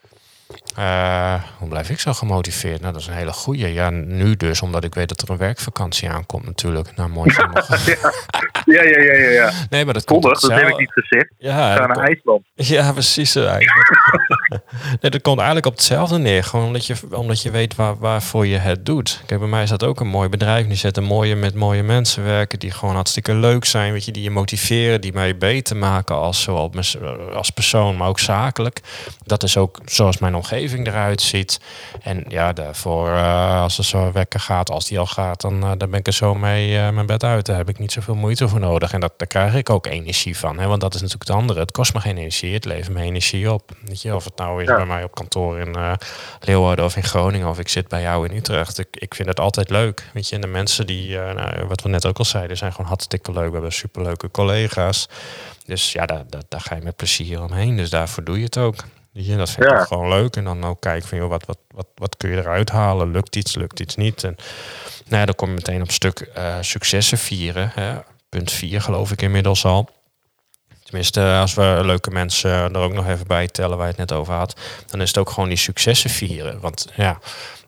Uh, 0.79 1.43
hoe 1.57 1.67
blijf 1.67 1.89
ik 1.89 1.99
zo 1.99 2.13
gemotiveerd? 2.13 2.81
Nou, 2.81 2.93
dat 2.93 3.01
is 3.01 3.07
een 3.07 3.13
hele 3.13 3.33
goede. 3.33 3.73
Ja, 3.73 3.89
nu 3.89 4.35
dus, 4.35 4.61
omdat 4.61 4.83
ik 4.83 4.95
weet 4.95 5.09
dat 5.09 5.21
er 5.21 5.29
een 5.29 5.37
werkvakantie 5.37 6.09
aankomt 6.09 6.45
natuurlijk. 6.45 6.95
Nou, 6.95 7.09
mooi. 7.09 7.33
ja, 7.85 8.11
ja, 8.65 8.83
ja, 8.83 8.99
ja, 9.01 9.13
ja, 9.13 9.29
ja. 9.29 9.51
Nee, 9.69 9.85
maar 9.85 9.93
dat 9.93 10.03
komt 10.03 10.23
dat 10.23 10.41
heb 10.41 10.67
ik 10.67 10.77
niet 10.77 10.91
gezegd. 10.91 11.33
Ja, 11.37 11.75
Ga 11.75 11.85
naar 11.85 11.97
IJsland. 11.97 12.41
Ja, 12.55 12.91
precies. 12.91 13.33
nee, 15.01 15.11
dat 15.11 15.21
komt 15.21 15.37
eigenlijk 15.37 15.65
op 15.65 15.73
hetzelfde 15.73 16.17
neer. 16.17 16.43
Gewoon 16.43 16.65
omdat 16.65 16.85
je, 16.85 16.95
omdat 17.11 17.41
je 17.41 17.51
weet 17.51 17.75
waar, 17.75 17.97
waarvoor 17.97 18.47
je 18.47 18.57
het 18.57 18.85
doet. 18.85 19.21
Kijk, 19.25 19.39
bij 19.39 19.49
mij 19.49 19.63
is 19.63 19.69
dat 19.69 19.83
ook 19.83 19.99
een 19.99 20.07
mooi 20.07 20.29
bedrijf. 20.29 20.67
Die 20.67 20.75
zetten 20.75 21.03
mooie 21.03 21.35
met 21.35 21.55
mooie 21.55 21.83
mensen 21.83 22.23
werken 22.23 22.59
die 22.59 22.71
gewoon 22.71 22.95
hartstikke 22.95 23.33
leuk 23.33 23.65
zijn. 23.65 23.91
Weet 23.91 24.05
je, 24.05 24.11
die 24.11 24.23
je 24.23 24.31
motiveren, 24.31 25.01
die 25.01 25.13
mij 25.13 25.37
beter 25.37 25.77
maken 25.77 26.15
als, 26.15 26.41
zowel 26.41 26.71
als 27.33 27.49
persoon, 27.49 27.97
maar 27.97 28.07
ook 28.07 28.19
zakelijk. 28.19 28.79
Dat 29.25 29.43
is 29.43 29.57
ook 29.57 29.79
zoals 29.85 30.17
mijn 30.17 30.35
omgeving 30.35 30.87
eruit 30.87 31.21
ziet. 31.21 31.59
En 32.01 32.25
ja, 32.27 32.53
daarvoor, 32.53 33.07
uh, 33.07 33.61
als 33.61 33.77
er 33.77 33.83
zo 33.83 34.11
wekker 34.11 34.39
gaat, 34.39 34.69
als 34.69 34.87
die 34.87 34.99
al 34.99 35.05
gaat, 35.05 35.41
dan, 35.41 35.63
uh, 35.63 35.71
dan 35.77 35.89
ben 35.89 35.99
ik 35.99 36.07
er 36.07 36.13
zo 36.13 36.35
mee 36.35 36.71
uh, 36.71 36.89
mijn 36.89 37.05
bed 37.05 37.23
uit. 37.23 37.45
Daar 37.45 37.57
heb 37.57 37.69
ik 37.69 37.79
niet 37.79 37.91
zoveel 37.91 38.15
moeite 38.15 38.47
voor 38.47 38.52
nodig. 38.59 38.93
En 38.93 38.99
dat, 38.99 39.13
daar 39.17 39.27
krijg 39.27 39.53
ik 39.55 39.69
ook 39.69 39.85
energie 39.85 40.37
van. 40.37 40.59
Hè? 40.59 40.67
Want 40.67 40.81
dat 40.81 40.93
is 40.93 41.01
natuurlijk 41.01 41.29
het 41.29 41.39
andere. 41.39 41.59
Het 41.59 41.71
kost 41.71 41.93
me 41.93 41.99
geen 41.99 42.17
energie, 42.17 42.53
het 42.53 42.65
levert 42.65 42.93
me 42.93 43.01
energie 43.01 43.51
op. 43.51 43.71
Weet 43.85 44.01
je, 44.01 44.15
of 44.15 44.23
het 44.23 44.35
nou 44.35 44.61
is 44.61 44.67
bij 44.67 44.85
mij 44.85 45.03
op 45.03 45.15
kantoor 45.15 45.59
in 45.59 45.97
Leeuwarden 46.39 46.85
of 46.85 46.95
in 46.95 47.03
Groningen, 47.03 47.47
of 47.47 47.59
ik 47.59 47.69
zit 47.69 47.87
bij 47.87 48.01
jou 48.01 48.27
in 48.29 48.35
Utrecht. 48.35 48.79
Ik, 48.79 48.87
ik 48.91 49.15
vind 49.15 49.27
het 49.27 49.39
altijd 49.39 49.69
leuk. 49.69 50.09
Weet 50.13 50.29
je, 50.29 50.35
en 50.35 50.41
de 50.41 50.47
mensen 50.47 50.87
die, 50.87 51.17
nou, 51.17 51.67
wat 51.67 51.81
we 51.81 51.89
net 51.89 52.05
ook 52.05 52.17
al 52.17 52.25
zeiden, 52.25 52.57
zijn 52.57 52.71
gewoon 52.71 52.87
hartstikke 52.87 53.31
leuk. 53.31 53.47
We 53.47 53.51
hebben 53.51 53.71
superleuke 53.71 54.31
collega's. 54.31 55.09
Dus 55.65 55.91
ja, 55.91 56.05
daar, 56.05 56.23
daar, 56.29 56.41
daar 56.47 56.61
ga 56.61 56.75
je 56.75 56.81
met 56.81 56.95
plezier 56.95 57.41
omheen. 57.41 57.77
Dus 57.77 57.89
daarvoor 57.89 58.23
doe 58.23 58.37
je 58.37 58.43
het 58.43 58.57
ook. 58.57 58.75
Je, 59.11 59.35
dat 59.35 59.49
vind 59.49 59.71
ik 59.71 59.77
gewoon 59.77 60.09
leuk. 60.09 60.35
En 60.35 60.43
dan 60.43 60.63
ook 60.63 60.81
kijken 60.81 61.07
van, 61.09 61.17
joh, 61.17 61.29
wat, 61.29 61.45
wat, 61.45 61.57
wat, 61.67 61.87
wat 61.95 62.17
kun 62.17 62.29
je 62.29 62.37
eruit 62.37 62.69
halen? 62.69 63.11
Lukt 63.11 63.35
iets, 63.35 63.55
lukt 63.55 63.79
iets 63.79 63.95
niet? 63.95 64.23
En 64.23 64.35
nou 65.05 65.19
ja, 65.19 65.25
dan 65.25 65.35
kom 65.35 65.47
je 65.47 65.53
meteen 65.53 65.81
op 65.81 65.91
stuk 65.91 66.29
uh, 66.37 66.55
successen 66.61 67.17
vieren. 67.17 67.71
Hè. 67.73 67.95
Punt 68.33 68.51
4 68.51 68.81
geloof 68.81 69.11
ik 69.11 69.21
inmiddels 69.21 69.65
al. 69.65 69.89
Tenminste, 70.83 71.21
als 71.21 71.53
we 71.53 71.79
leuke 71.83 72.11
mensen 72.11 72.51
er 72.51 72.77
ook 72.77 72.93
nog 72.93 73.07
even 73.07 73.27
bij 73.27 73.47
tellen 73.47 73.77
waar 73.77 73.85
je 73.87 73.93
het 73.97 74.09
net 74.09 74.19
over 74.19 74.33
had, 74.33 74.59
dan 74.87 75.01
is 75.01 75.07
het 75.07 75.17
ook 75.17 75.29
gewoon 75.29 75.49
die 75.49 75.57
successen 75.57 76.09
vieren. 76.09 76.59
Want 76.59 76.87
ja, 76.95 77.19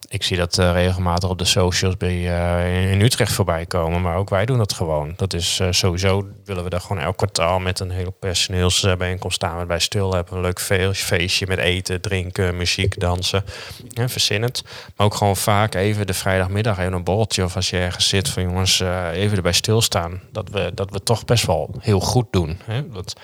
ik 0.07 0.23
zie 0.23 0.37
dat 0.37 0.57
uh, 0.57 0.71
regelmatig 0.71 1.29
op 1.29 1.37
de 1.37 1.45
socials 1.45 1.97
bij, 1.97 2.15
uh, 2.15 2.91
in 2.91 3.01
Utrecht 3.01 3.33
voorbij 3.33 3.65
komen. 3.65 4.01
Maar 4.01 4.17
ook 4.17 4.29
wij 4.29 4.45
doen 4.45 4.57
dat 4.57 4.73
gewoon. 4.73 5.13
Dat 5.15 5.33
is 5.33 5.59
uh, 5.59 5.67
sowieso 5.71 6.27
willen 6.45 6.63
we 6.63 6.69
daar 6.69 6.81
gewoon 6.81 7.01
elk 7.01 7.17
kwartaal 7.17 7.59
met 7.59 7.79
een 7.79 7.91
heel 7.91 8.11
personeelsbijeenkomst 8.11 9.35
staan. 9.35 9.59
We 9.59 9.65
bij 9.65 9.79
stil 9.79 10.13
hebben 10.13 10.35
een 10.35 10.41
leuk 10.41 10.59
feestje 10.95 11.47
met 11.47 11.57
eten, 11.57 12.01
drinken, 12.01 12.57
muziek, 12.57 12.99
dansen. 12.99 13.43
Ja, 13.87 14.09
verzin 14.09 14.41
het. 14.41 14.63
Maar 14.95 15.05
ook 15.05 15.15
gewoon 15.15 15.37
vaak 15.37 15.75
even 15.75 16.07
de 16.07 16.13
vrijdagmiddag 16.13 16.79
even 16.79 16.93
een 16.93 17.03
borreltje. 17.03 17.43
Of 17.43 17.55
als 17.55 17.69
je 17.69 17.77
ergens 17.77 18.07
zit 18.07 18.29
van 18.29 18.43
jongens, 18.43 18.79
even 19.11 19.37
erbij 19.37 19.51
stilstaan. 19.51 20.21
Dat 20.31 20.49
we, 20.49 20.71
dat 20.73 20.91
we 20.91 21.03
toch 21.03 21.25
best 21.25 21.45
wel 21.45 21.69
heel 21.79 21.99
goed 21.99 22.25
doen. 22.31 22.59
Hè? 22.63 22.89
Dat, 22.89 23.15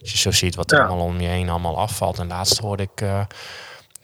als 0.00 0.12
je 0.12 0.18
zo 0.18 0.30
ziet 0.30 0.54
wat 0.54 0.72
er 0.72 0.86
allemaal 0.86 1.06
om 1.06 1.20
je 1.20 1.28
heen 1.28 1.48
allemaal 1.48 1.78
afvalt. 1.78 2.18
En 2.18 2.26
laatst 2.26 2.58
hoorde 2.58 2.82
ik 2.82 3.02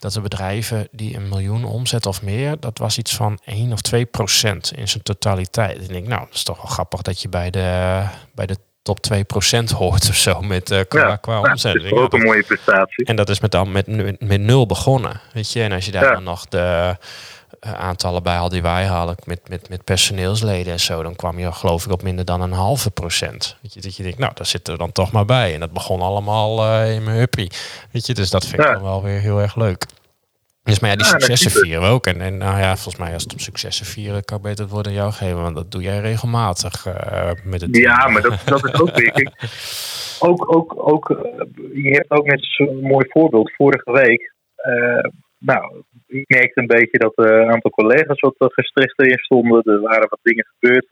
dat 0.04 0.12
de 0.12 0.20
bedrijven 0.20 0.88
die 0.90 1.16
een 1.16 1.28
miljoen 1.28 1.64
omzet 1.64 2.06
of 2.06 2.23
meer, 2.23 2.61
dat 2.61 2.78
was 2.78 2.99
iets 2.99 3.14
van 3.14 3.38
1 3.44 3.73
of 3.73 3.80
2 3.80 4.04
procent 4.04 4.73
in 4.76 4.88
zijn 4.88 5.02
totaliteit. 5.02 5.76
En 5.76 5.82
ik 5.82 5.88
denk, 5.88 6.06
nou, 6.06 6.20
dat 6.20 6.34
is 6.34 6.42
toch 6.42 6.56
wel 6.56 6.70
grappig 6.70 7.02
dat 7.02 7.23
je 7.23 7.28
bij 7.28 7.50
de, 7.50 8.02
bij 8.34 8.46
de 8.46 8.56
top 8.82 9.00
2 9.00 9.25
procent 9.25 9.70
hoort 9.70 10.08
of 10.08 10.16
zo 10.16 10.40
met 10.40 10.70
uh, 10.70 10.80
qua, 10.88 11.08
ja, 11.08 11.16
qua 11.16 11.40
omzet. 11.40 11.75
Dat 11.75 11.84
is 11.84 11.92
ook 11.92 12.12
een 12.12 12.23
mooie 12.23 12.42
prestatie. 12.42 13.04
En 13.04 13.16
dat 13.16 13.28
is 13.28 13.40
met, 13.40 13.50
dan 13.50 13.73
met, 13.73 13.87
met 14.20 14.40
nul 14.40 14.66
begonnen, 14.66 15.20
weet 15.32 15.52
je. 15.52 15.62
En 15.62 15.73
als 15.73 15.84
je 15.84 15.92
daar 15.92 16.12
dan 16.12 16.23
nog 16.23 16.46
de 16.49 16.96
uh, 17.66 17.73
aantallen 17.73 18.23
bij 18.23 18.38
al 18.38 18.49
die 18.49 18.62
wij 18.62 18.84
halen 18.84 19.16
met, 19.25 19.49
met, 19.49 19.68
met 19.68 19.84
personeelsleden 19.84 20.73
en 20.73 20.80
zo, 20.80 21.02
dan 21.02 21.16
kwam 21.16 21.38
je 21.38 21.52
geloof 21.52 21.84
ik 21.84 21.92
op 21.92 22.02
minder 22.02 22.25
dan 22.25 22.40
een 22.40 22.52
halve 22.52 22.90
procent. 22.90 23.56
Weet 23.62 23.75
je, 23.75 23.80
dat 23.80 23.96
je 23.96 24.02
denkt, 24.02 24.18
nou, 24.18 24.32
daar 24.34 24.46
zitten 24.46 24.73
er 24.73 24.78
dan 24.78 24.92
toch 24.92 25.12
maar 25.12 25.25
bij. 25.25 25.54
En 25.54 25.61
dat 25.61 25.73
begon 25.73 26.00
allemaal 26.00 26.66
uh, 26.66 26.94
in 26.94 27.04
mijn 27.04 27.16
huppie. 27.16 27.50
Weet 27.90 28.06
je, 28.06 28.14
dus 28.14 28.30
dat 28.30 28.46
vind 28.46 28.62
ik 28.62 28.73
dan 28.73 28.82
wel 28.82 29.02
weer 29.02 29.20
heel 29.20 29.40
erg 29.40 29.56
leuk. 29.56 29.87
Dus 30.64 30.80
maar 30.80 30.90
ja, 30.90 30.97
die 30.97 31.06
successen 31.06 31.50
vieren 31.50 31.88
ook. 31.88 32.06
En, 32.06 32.21
en 32.21 32.37
nou 32.38 32.59
ja, 32.59 32.75
volgens 32.75 32.97
mij 32.97 33.12
als 33.12 33.23
het 33.23 33.33
om 33.33 33.38
successen 33.38 33.87
vieren, 33.87 34.25
kan 34.25 34.37
ik 34.37 34.42
beter 34.42 34.64
het 34.64 34.73
woord 34.73 34.87
aan 34.87 35.00
jou 35.02 35.12
geven. 35.12 35.42
Want 35.42 35.56
dat 35.56 35.71
doe 35.71 35.83
jij 35.83 35.99
regelmatig 36.00 36.87
uh, 36.87 37.30
met 37.44 37.61
het 37.61 37.76
Ja, 37.76 38.09
maar 38.09 38.23
dat, 38.23 38.42
dat 38.44 38.64
is 38.64 38.80
ook 38.80 38.97
ik. 38.97 39.30
Ook, 40.21 40.54
ook, 40.56 40.75
ook, 40.76 41.09
je 41.73 41.90
hebt 41.90 42.11
ook 42.11 42.26
net 42.26 42.38
zo'n 42.40 42.80
mooi 42.80 43.06
voorbeeld. 43.09 43.52
Vorige 43.52 43.92
week, 43.92 44.33
uh, 44.66 45.11
nou, 45.38 45.83
ik 46.06 46.25
merkte 46.28 46.61
een 46.61 46.66
beetje 46.66 46.99
dat 46.99 47.12
een 47.14 47.50
aantal 47.50 47.71
collega's 47.71 48.21
wat 48.21 48.35
gestrest 48.38 48.99
erin 48.99 49.18
stonden. 49.18 49.62
Er 49.62 49.80
waren 49.80 50.09
wat 50.09 50.18
dingen 50.23 50.47
gebeurd. 50.59 50.87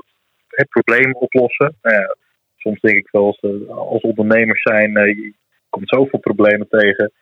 Het 0.48 0.68
probleem 0.68 1.14
oplossen. 1.14 1.76
Nou 1.82 2.16
soms 2.56 2.80
denk 2.80 2.96
ik 2.96 3.08
wel, 3.10 3.26
als, 3.26 3.40
als 3.68 4.02
ondernemers 4.02 4.62
zijn, 4.62 4.92
je 4.92 5.34
komt 5.68 5.88
zoveel 5.88 6.18
problemen 6.18 6.68
tegen 6.68 7.12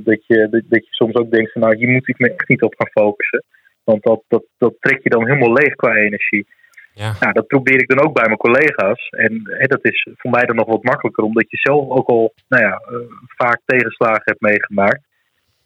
dat 0.00 0.26
je, 0.26 0.48
dat, 0.50 0.62
dat, 0.68 0.86
je 0.86 0.94
soms 0.94 1.14
ook 1.14 1.30
denkt 1.30 1.52
van 1.52 1.60
nou, 1.62 1.76
hier 1.76 1.88
moet 1.88 2.08
ik 2.08 2.18
me 2.18 2.34
echt 2.34 2.48
niet 2.48 2.62
op 2.62 2.74
gaan 2.76 3.04
focussen. 3.04 3.44
Want 3.84 4.02
dat, 4.02 4.22
dat, 4.28 4.44
dat 4.58 4.74
trek 4.80 5.02
je 5.02 5.08
dan 5.08 5.26
helemaal 5.26 5.52
leeg 5.52 5.74
qua 5.74 5.94
energie. 5.94 6.46
Ja. 6.94 7.16
Nou, 7.20 7.32
dat 7.32 7.46
probeer 7.46 7.80
ik 7.80 7.88
dan 7.88 8.04
ook 8.04 8.14
bij 8.14 8.26
mijn 8.26 8.44
collega's. 8.46 9.08
En 9.08 9.40
hè, 9.44 9.66
dat 9.66 9.84
is 9.84 10.08
voor 10.16 10.30
mij 10.30 10.44
dan 10.44 10.56
nog 10.56 10.66
wat 10.66 10.82
makkelijker, 10.82 11.24
omdat 11.24 11.50
je 11.50 11.56
zelf 11.56 11.90
ook 11.90 12.08
al 12.08 12.34
nou 12.48 12.64
ja, 12.64 12.82
uh, 12.90 12.98
vaak 13.36 13.60
tegenslagen 13.64 14.22
hebt 14.24 14.40
meegemaakt. 14.40 15.02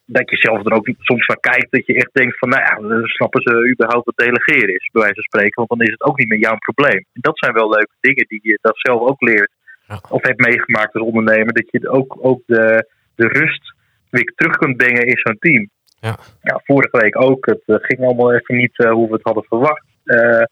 Dat 0.04 0.30
je 0.30 0.36
zelf 0.36 0.62
dan 0.62 0.78
ook 0.78 0.88
soms 0.98 1.26
naar 1.26 1.40
kijkt 1.40 1.70
dat 1.70 1.86
je 1.86 1.94
echt 1.94 2.10
denkt 2.12 2.38
van, 2.38 2.48
nou 2.48 2.62
ja, 2.62 3.06
snappen 3.06 3.42
ze 3.42 3.70
überhaupt 3.72 4.04
wat 4.04 4.16
delegeren 4.16 4.74
is, 4.74 4.88
bij 4.92 5.02
wijze 5.02 5.14
van 5.14 5.30
spreken. 5.30 5.54
Want 5.54 5.68
dan 5.68 5.88
is 5.88 5.90
het 5.98 6.02
ook 6.02 6.18
niet 6.18 6.28
meer 6.28 6.38
jouw 6.38 6.56
probleem. 6.56 7.04
En 7.12 7.20
dat 7.20 7.38
zijn 7.38 7.52
wel 7.52 7.68
leuke 7.68 7.96
dingen 8.00 8.24
die 8.28 8.40
je 8.42 8.58
dat 8.60 8.78
zelf 8.78 9.00
ook 9.00 9.20
leert. 9.20 9.52
Ja. 9.86 10.00
Of 10.08 10.22
hebt 10.22 10.46
meegemaakt 10.46 10.94
als 10.94 11.04
ondernemer, 11.04 11.52
dat 11.52 11.70
je 11.70 11.88
ook, 11.88 12.16
ook 12.20 12.42
de, 12.46 12.88
de 13.14 13.26
rust 13.26 13.74
weer 14.10 14.32
terug 14.36 14.56
kunt 14.56 14.76
brengen 14.76 15.06
in 15.06 15.18
zo'n 15.18 15.38
team. 15.38 15.68
Ja. 16.00 16.16
ja. 16.42 16.60
vorige 16.64 16.98
week 16.98 17.22
ook. 17.22 17.46
Het 17.46 17.62
uh, 17.66 17.76
ging 17.80 18.00
allemaal 18.00 18.34
even 18.34 18.56
niet 18.56 18.78
uh, 18.78 18.90
hoe 18.90 19.08
we 19.08 19.14
het 19.14 19.22
hadden 19.22 19.44
verwacht. 19.44 19.86
Uh, 20.04 20.42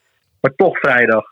maar 0.41 0.55
toch 0.57 0.79
vrijdag 0.79 1.27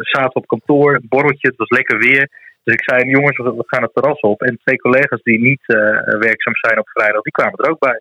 zaten 0.00 0.34
op 0.34 0.46
kantoor, 0.46 1.00
borreltje, 1.02 1.48
het 1.48 1.56
was 1.56 1.68
lekker 1.68 1.98
weer. 1.98 2.28
Dus 2.64 2.74
ik 2.74 2.82
zei, 2.82 3.10
jongens, 3.10 3.36
we 3.36 3.64
gaan 3.66 3.82
het 3.82 3.94
terras 3.94 4.20
op. 4.20 4.42
En 4.42 4.58
twee 4.64 4.78
collega's 4.78 5.22
die 5.22 5.40
niet 5.40 5.62
werkzaam 6.04 6.54
zijn 6.54 6.78
op 6.78 6.88
vrijdag, 6.88 7.22
die 7.22 7.32
kwamen 7.32 7.58
er 7.58 7.70
ook 7.70 7.78
bij. 7.78 8.00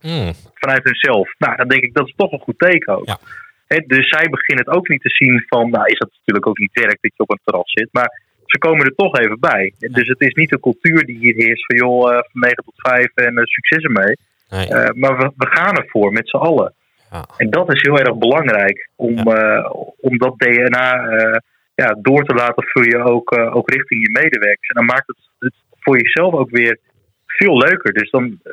Mm. 0.00 0.32
Vanuit 0.54 0.84
hunzelf. 0.84 1.34
Nou, 1.38 1.56
dan 1.56 1.68
denk 1.68 1.82
ik, 1.82 1.94
dat 1.94 2.06
is 2.06 2.14
toch 2.16 2.32
een 2.32 2.46
goed 2.46 2.58
teken 2.58 2.96
ook. 2.96 3.06
Ja. 3.06 3.18
He, 3.66 3.78
dus 3.86 4.08
zij 4.08 4.28
beginnen 4.28 4.64
het 4.64 4.74
ook 4.76 4.88
niet 4.88 5.02
te 5.02 5.10
zien 5.10 5.44
van, 5.48 5.70
nou 5.70 5.84
is 5.86 5.98
dat 5.98 6.10
natuurlijk 6.18 6.46
ook 6.46 6.58
niet 6.58 6.72
werk 6.72 6.98
dat 7.00 7.12
je 7.16 7.22
op 7.22 7.30
een 7.30 7.40
terras 7.44 7.70
zit. 7.70 7.88
Maar 7.92 8.22
ze 8.54 8.58
komen 8.58 8.84
er 8.84 8.94
toch 8.94 9.18
even 9.18 9.40
bij. 9.40 9.72
Dus 9.78 10.08
het 10.08 10.20
is 10.20 10.34
niet 10.34 10.52
een 10.52 10.60
cultuur 10.60 11.04
die 11.04 11.18
hier 11.18 11.34
heerst 11.34 11.66
van 11.66 11.76
joh, 11.76 12.12
uh, 12.12 12.18
van 12.30 12.40
9 12.40 12.64
tot 12.64 12.74
5 12.76 13.06
en 13.14 13.32
uh, 13.32 13.44
succes 13.44 13.82
ermee. 13.84 14.16
Nee. 14.48 14.68
Uh, 14.68 14.90
maar 14.94 15.16
we, 15.16 15.30
we, 15.36 15.46
gaan 15.46 15.76
ervoor 15.76 16.12
met 16.12 16.28
z'n 16.28 16.36
allen. 16.36 16.74
Ja. 17.10 17.24
En 17.36 17.50
dat 17.50 17.72
is 17.72 17.82
heel 17.82 17.98
erg 17.98 18.16
belangrijk 18.18 18.88
om, 18.96 19.16
eh, 19.18 19.70
om 20.00 20.18
dat 20.18 20.38
DNA 20.38 21.06
eh, 21.06 21.36
ja, 21.74 21.96
door 22.00 22.24
te 22.24 22.34
laten 22.34 22.64
vloeien 22.64 23.02
ook, 23.02 23.32
eh, 23.32 23.56
ook 23.56 23.70
richting 23.70 24.00
je 24.00 24.20
medewerkers. 24.22 24.68
En 24.68 24.74
dan 24.74 24.84
maakt 24.84 25.06
het, 25.06 25.16
het 25.38 25.54
voor 25.80 25.98
jezelf 25.98 26.34
ook 26.34 26.50
weer 26.50 26.78
veel 27.26 27.56
leuker. 27.56 27.92
Dus 27.92 28.10
dan, 28.10 28.40
eh, 28.42 28.52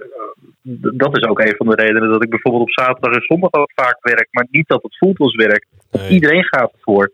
dat 0.93 1.17
is 1.17 1.23
ook 1.23 1.39
een 1.39 1.55
van 1.57 1.67
de 1.67 1.75
redenen 1.75 2.09
dat 2.09 2.23
ik 2.23 2.29
bijvoorbeeld 2.29 2.63
op 2.63 2.71
zaterdag 2.71 3.13
en 3.13 3.21
zondag 3.21 3.53
ook 3.53 3.71
vaak 3.75 3.97
werk. 4.01 4.27
Maar 4.31 4.47
niet 4.51 4.67
dat 4.67 4.83
het 4.83 4.97
voelt 4.97 5.19
als 5.19 5.35
werk. 5.35 5.65
Nee. 5.91 6.09
Iedereen 6.09 6.43
gaat 6.43 6.73
ervoor. 6.73 7.11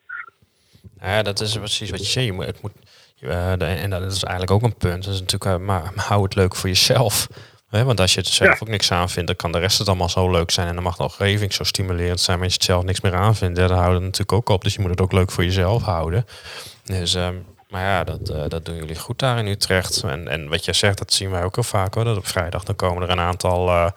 Ja, 1.02 1.22
dat 1.22 1.40
is 1.42 1.54
precies 1.58 1.90
wat 1.90 2.00
je 2.00 2.06
zegt. 2.06 2.26
Je 2.26 2.34
moet, 2.34 2.46
het 2.46 2.62
moet, 2.62 2.72
eh, 3.20 3.54
de- 3.58 3.66
en 3.66 3.90
dat 3.90 4.02
is 4.12 4.24
eigenlijk 4.24 4.52
ook 4.52 4.64
een 4.64 4.78
punt. 4.78 5.04
Dat 5.04 5.14
is 5.14 5.20
natuurlijk, 5.20 5.52
eh, 5.60 5.66
maar, 5.66 5.92
maar 5.96 6.06
hou 6.06 6.24
het 6.24 6.36
leuk 6.36 6.56
voor 6.56 6.70
jezelf. 6.70 7.28
Hè? 7.70 7.84
Want 7.84 8.00
als 8.00 8.14
je 8.14 8.20
het 8.20 8.30
zelf 8.30 8.50
Ja. 8.52 8.58
ook 8.62 8.68
niks 8.68 8.92
aan 8.92 9.10
vindt, 9.10 9.28
dan 9.28 9.36
kan 9.36 9.52
de 9.52 9.60
rest 9.60 9.78
het 9.78 9.88
allemaal 9.88 10.10
zo 10.10 10.32
leuk 10.32 10.52
zijn. 10.52 10.68
En 10.68 10.74
dan 10.74 10.84
mag 10.84 10.96
de 10.98 11.04
omgeving 11.04 11.54
zo 11.54 11.64
stimulerend 11.64 12.20
zijn. 12.20 12.38
Maar 12.38 12.46
als 12.46 12.54
je 12.54 12.60
het 12.62 12.70
zelf 12.72 12.84
niks 12.84 13.02
meer 13.02 13.16
aan 13.16 13.36
vindt, 13.36 13.56
dan 13.60 13.72
houdt 13.72 13.94
het 13.94 14.02
natuurlijk 14.02 14.32
ook 14.32 14.50
op. 14.50 14.64
Dus 14.64 14.74
je 14.74 14.80
moet 14.82 14.90
het 14.90 15.02
ook 15.02 15.12
leuk 15.12 15.32
voor 15.32 15.44
jezelf 15.44 15.84
houden. 15.84 16.26
Dus, 16.86 17.14
ehm, 17.16 17.36
maar 17.70 17.84
ja, 17.84 18.04
dat, 18.04 18.30
eh, 18.30 18.44
dat 18.48 18.66
doen 18.66 18.76
jullie 18.76 19.00
goed 19.00 19.20
daar 19.20 19.38
in 19.38 19.48
Utrecht. 19.48 20.04
En, 20.04 20.28
en 20.28 20.50
wat 20.50 20.66
jij 20.66 20.74
zegt, 20.74 20.98
dat 20.98 21.14
zien 21.14 21.30
wij 21.32 21.44
ook 21.44 21.56
heel 21.56 21.64
vaak 21.64 21.94
hoor. 21.94 22.04
Dat 22.04 22.18
op 22.18 22.28
vrijdag 22.28 22.64
dan 22.64 22.76
komen 22.76 23.04
er 23.04 23.10
een 23.10 23.20
aantal 23.20 23.92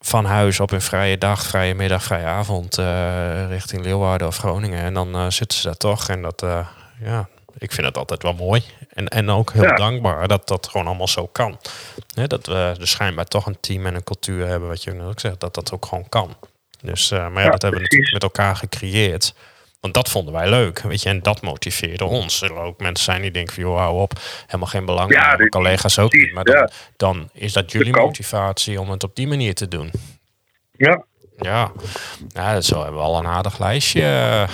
van 0.00 0.24
huis 0.24 0.60
op 0.60 0.70
een 0.70 0.80
vrije 0.80 1.18
dag, 1.18 1.42
vrije 1.42 1.74
middag, 1.74 2.02
vrije 2.02 2.24
avond 2.24 2.78
eh, 2.78 3.48
richting 3.48 3.82
Leeuwarden 3.84 4.26
of 4.28 4.36
Groningen. 4.36 4.82
En 4.82 4.94
dan 4.94 5.14
eh, 5.14 5.26
zitten 5.30 5.58
ze 5.58 5.66
daar 5.66 5.76
toch. 5.76 6.08
En 6.08 6.22
dat, 6.22 6.42
eh, 6.42 6.66
ja, 7.02 7.28
ik 7.58 7.72
vind 7.72 7.86
het 7.86 7.96
altijd 7.96 8.22
wel 8.22 8.32
mooi. 8.32 8.62
En, 8.94 9.08
en 9.08 9.30
ook 9.30 9.52
heel 9.52 9.62
Ja. 9.62 9.74
dankbaar 9.74 10.28
dat 10.28 10.48
dat 10.48 10.68
gewoon 10.68 10.86
allemaal 10.86 11.08
zo 11.08 11.26
kan. 11.26 11.58
Dat 12.26 12.46
we 12.46 12.74
dus 12.78 12.90
schijnbaar 12.90 13.24
toch 13.24 13.46
een 13.46 13.60
team 13.60 13.86
en 13.86 13.94
een 13.94 14.04
cultuur 14.04 14.46
hebben, 14.46 14.68
wat 14.68 14.82
je 14.82 14.92
net 14.92 15.06
ook 15.06 15.20
zegt, 15.20 15.40
dat 15.40 15.54
dat 15.54 15.72
ook 15.72 15.86
gewoon 15.86 16.08
kan. 16.08 16.34
Dus, 16.82 17.10
maar 17.10 17.32
ja, 17.32 17.40
Ja, 17.40 17.50
dat 17.50 17.62
hebben 17.62 17.80
we 17.80 17.86
natuurlijk 17.86 18.12
met 18.12 18.22
elkaar 18.22 18.56
gecreëerd. 18.56 19.34
Want 19.80 19.94
dat 19.94 20.10
vonden 20.10 20.34
wij 20.34 20.48
leuk, 20.48 20.80
weet 20.80 21.02
je, 21.02 21.08
en 21.08 21.20
dat 21.22 21.42
motiveerde 21.42 22.04
ons. 22.04 22.42
Er 22.42 22.54
ook 22.54 22.80
mensen 22.80 23.04
zijn 23.04 23.22
die 23.22 23.30
denken 23.30 23.54
van, 23.54 23.62
joh, 23.62 23.78
hou 23.78 24.00
op, 24.00 24.12
helemaal 24.46 24.68
geen 24.68 24.84
belang. 24.84 25.12
Ja, 25.12 25.36
collega's 25.48 25.98
ook 25.98 26.12
niet. 26.12 26.32
Maar 26.32 26.44
dan, 26.44 26.54
ja. 26.54 26.70
dan 26.96 27.28
is 27.32 27.52
dat 27.52 27.72
jullie 27.72 27.92
motivatie 27.92 28.80
om 28.80 28.90
het 28.90 29.04
op 29.04 29.16
die 29.16 29.26
manier 29.26 29.54
te 29.54 29.68
doen. 29.68 29.90
Ja, 30.72 31.04
Ja, 31.38 31.72
ja 32.28 32.60
zo 32.60 32.82
hebben 32.82 33.00
we 33.00 33.06
al 33.06 33.18
een 33.18 33.26
aardig 33.26 33.58
lijstje. 33.58 34.02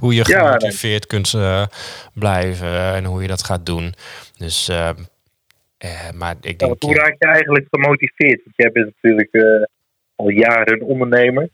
hoe 0.00 0.14
je 0.14 0.24
gemotiveerd 0.24 1.06
kunt 1.06 1.34
eh, 1.34 1.66
blijven 2.14 2.94
en 2.94 3.04
hoe 3.04 3.22
je 3.22 3.28
dat 3.28 3.44
gaat 3.44 3.66
doen. 3.66 3.94
Dus, 4.38 4.68
eh, 4.68 4.88
eh, 5.78 6.10
maar 6.14 6.36
ik 6.40 6.58
denk... 6.58 6.82
hoe 6.82 6.94
raak 6.94 7.16
je 7.18 7.26
eigenlijk 7.26 7.66
gemotiveerd? 7.70 8.40
Want 8.44 8.56
jij 8.56 8.72
bent 8.72 8.92
natuurlijk 8.94 9.66
al 10.16 10.28
jaren 10.28 10.80
ondernemer. 10.80 11.48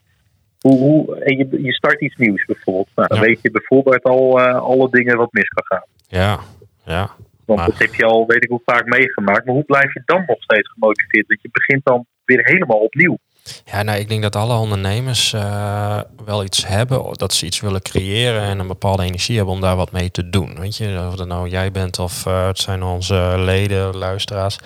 Hoe, 0.61 0.77
hoe, 0.79 1.15
en 1.23 1.37
je, 1.37 1.61
je 1.63 1.73
start 1.73 2.01
iets 2.01 2.15
nieuws 2.15 2.45
bijvoorbeeld. 2.45 2.87
Nou, 2.95 3.07
dan 3.07 3.17
Ja. 3.19 3.23
weet 3.25 3.39
je 3.41 3.51
bijvoorbeeld 3.51 4.03
al 4.03 4.39
eh, 4.41 4.59
alle 4.61 4.89
dingen 4.89 5.17
wat 5.17 5.31
mis 5.31 5.47
kan 5.49 5.63
gaan. 5.65 5.85
Ja, 6.07 6.39
ja. 6.85 7.09
Want 7.45 7.59
Maar- 7.59 7.69
dat 7.69 7.77
heb 7.79 7.93
je 7.95 8.05
al 8.05 8.25
weet 8.27 8.43
ik 8.43 8.49
hoe 8.49 8.61
vaak 8.65 8.85
meegemaakt. 8.85 9.45
Maar 9.45 9.55
hoe 9.55 9.63
blijf 9.63 9.93
je 9.93 10.01
dan 10.05 10.23
nog 10.27 10.41
steeds 10.41 10.69
gemotiveerd? 10.69 11.27
Want 11.27 11.41
je 11.41 11.49
begint 11.51 11.81
dan 11.85 12.05
weer 12.25 12.39
helemaal 12.45 12.77
opnieuw. 12.79 13.17
Ja, 13.65 13.83
nou, 13.83 13.99
ik 13.99 14.09
denk 14.09 14.21
dat 14.21 14.35
alle 14.35 14.57
ondernemers 14.57 15.33
eh, 15.33 15.99
wel 16.25 16.43
iets 16.43 16.67
hebben, 16.67 17.03
dat 17.13 17.33
ze 17.33 17.45
iets 17.45 17.59
willen 17.61 17.81
creëren 17.81 18.41
en 18.41 18.59
een 18.59 18.67
bepaalde 18.67 19.03
energie 19.03 19.35
hebben 19.35 19.53
om 19.53 19.61
daar 19.61 19.75
wat 19.75 19.91
mee 19.91 20.11
te 20.11 20.29
doen. 20.29 20.59
Weet 20.59 20.77
je, 20.77 21.05
of 21.07 21.15
dat 21.15 21.27
nou 21.27 21.49
jij 21.49 21.71
bent 21.71 21.99
of 21.99 22.25
eh, 22.25 22.47
het 22.47 22.57
zijn 22.59 22.83
onze 22.83 23.33
leden, 23.37 23.97
luisteraars. 23.97 24.57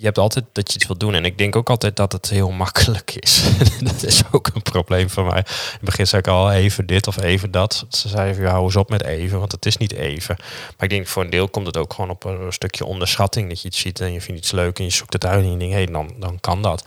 Je 0.00 0.06
hebt 0.06 0.18
altijd 0.18 0.44
dat 0.52 0.68
je 0.68 0.78
iets 0.78 0.86
wil 0.86 0.96
doen. 0.96 1.14
En 1.14 1.24
ik 1.24 1.38
denk 1.38 1.56
ook 1.56 1.70
altijd 1.70 1.96
dat 1.96 2.12
het 2.12 2.30
heel 2.30 2.50
makkelijk 2.64 3.14
is. 3.14 3.42
dat 3.90 4.02
is 4.02 4.22
ook 4.30 4.50
een 4.54 4.62
probleem 4.62 5.10
van 5.10 5.24
mij. 5.24 5.38
In 5.38 5.44
het 5.72 5.80
begin 5.80 6.06
zei 6.06 6.22
ik 6.22 6.28
al 6.28 6.52
even 6.52 6.86
dit 6.86 7.06
of 7.06 7.22
even 7.22 7.50
dat. 7.50 7.86
Ze 7.88 8.08
zeiden 8.08 8.42
ja, 8.42 8.50
hou 8.50 8.64
eens 8.64 8.76
op 8.76 8.90
met 8.90 9.04
even, 9.04 9.38
want 9.38 9.52
het 9.52 9.66
is 9.66 9.76
niet 9.76 9.92
even. 9.92 10.36
Maar 10.38 10.88
ik 10.88 10.90
denk 10.90 11.06
voor 11.06 11.22
een 11.22 11.30
deel 11.30 11.48
komt 11.48 11.66
het 11.66 11.76
ook 11.76 11.94
gewoon 11.94 12.10
op 12.10 12.24
een 12.24 12.52
stukje 12.52 12.84
onderschatting. 12.84 13.48
Dat 13.48 13.62
je 13.62 13.68
iets 13.68 13.78
ziet 13.78 14.00
en 14.00 14.12
je 14.12 14.20
vindt 14.20 14.40
iets 14.40 14.50
leuk 14.50 14.78
en 14.78 14.84
je 14.84 14.90
zoekt 14.90 15.12
het 15.12 15.26
uit 15.26 15.44
en 15.44 15.50
je 15.50 15.56
denkt, 15.56 15.74
hé, 15.74 15.84
dan, 15.86 16.14
dan 16.18 16.40
kan 16.40 16.62
dat. 16.62 16.84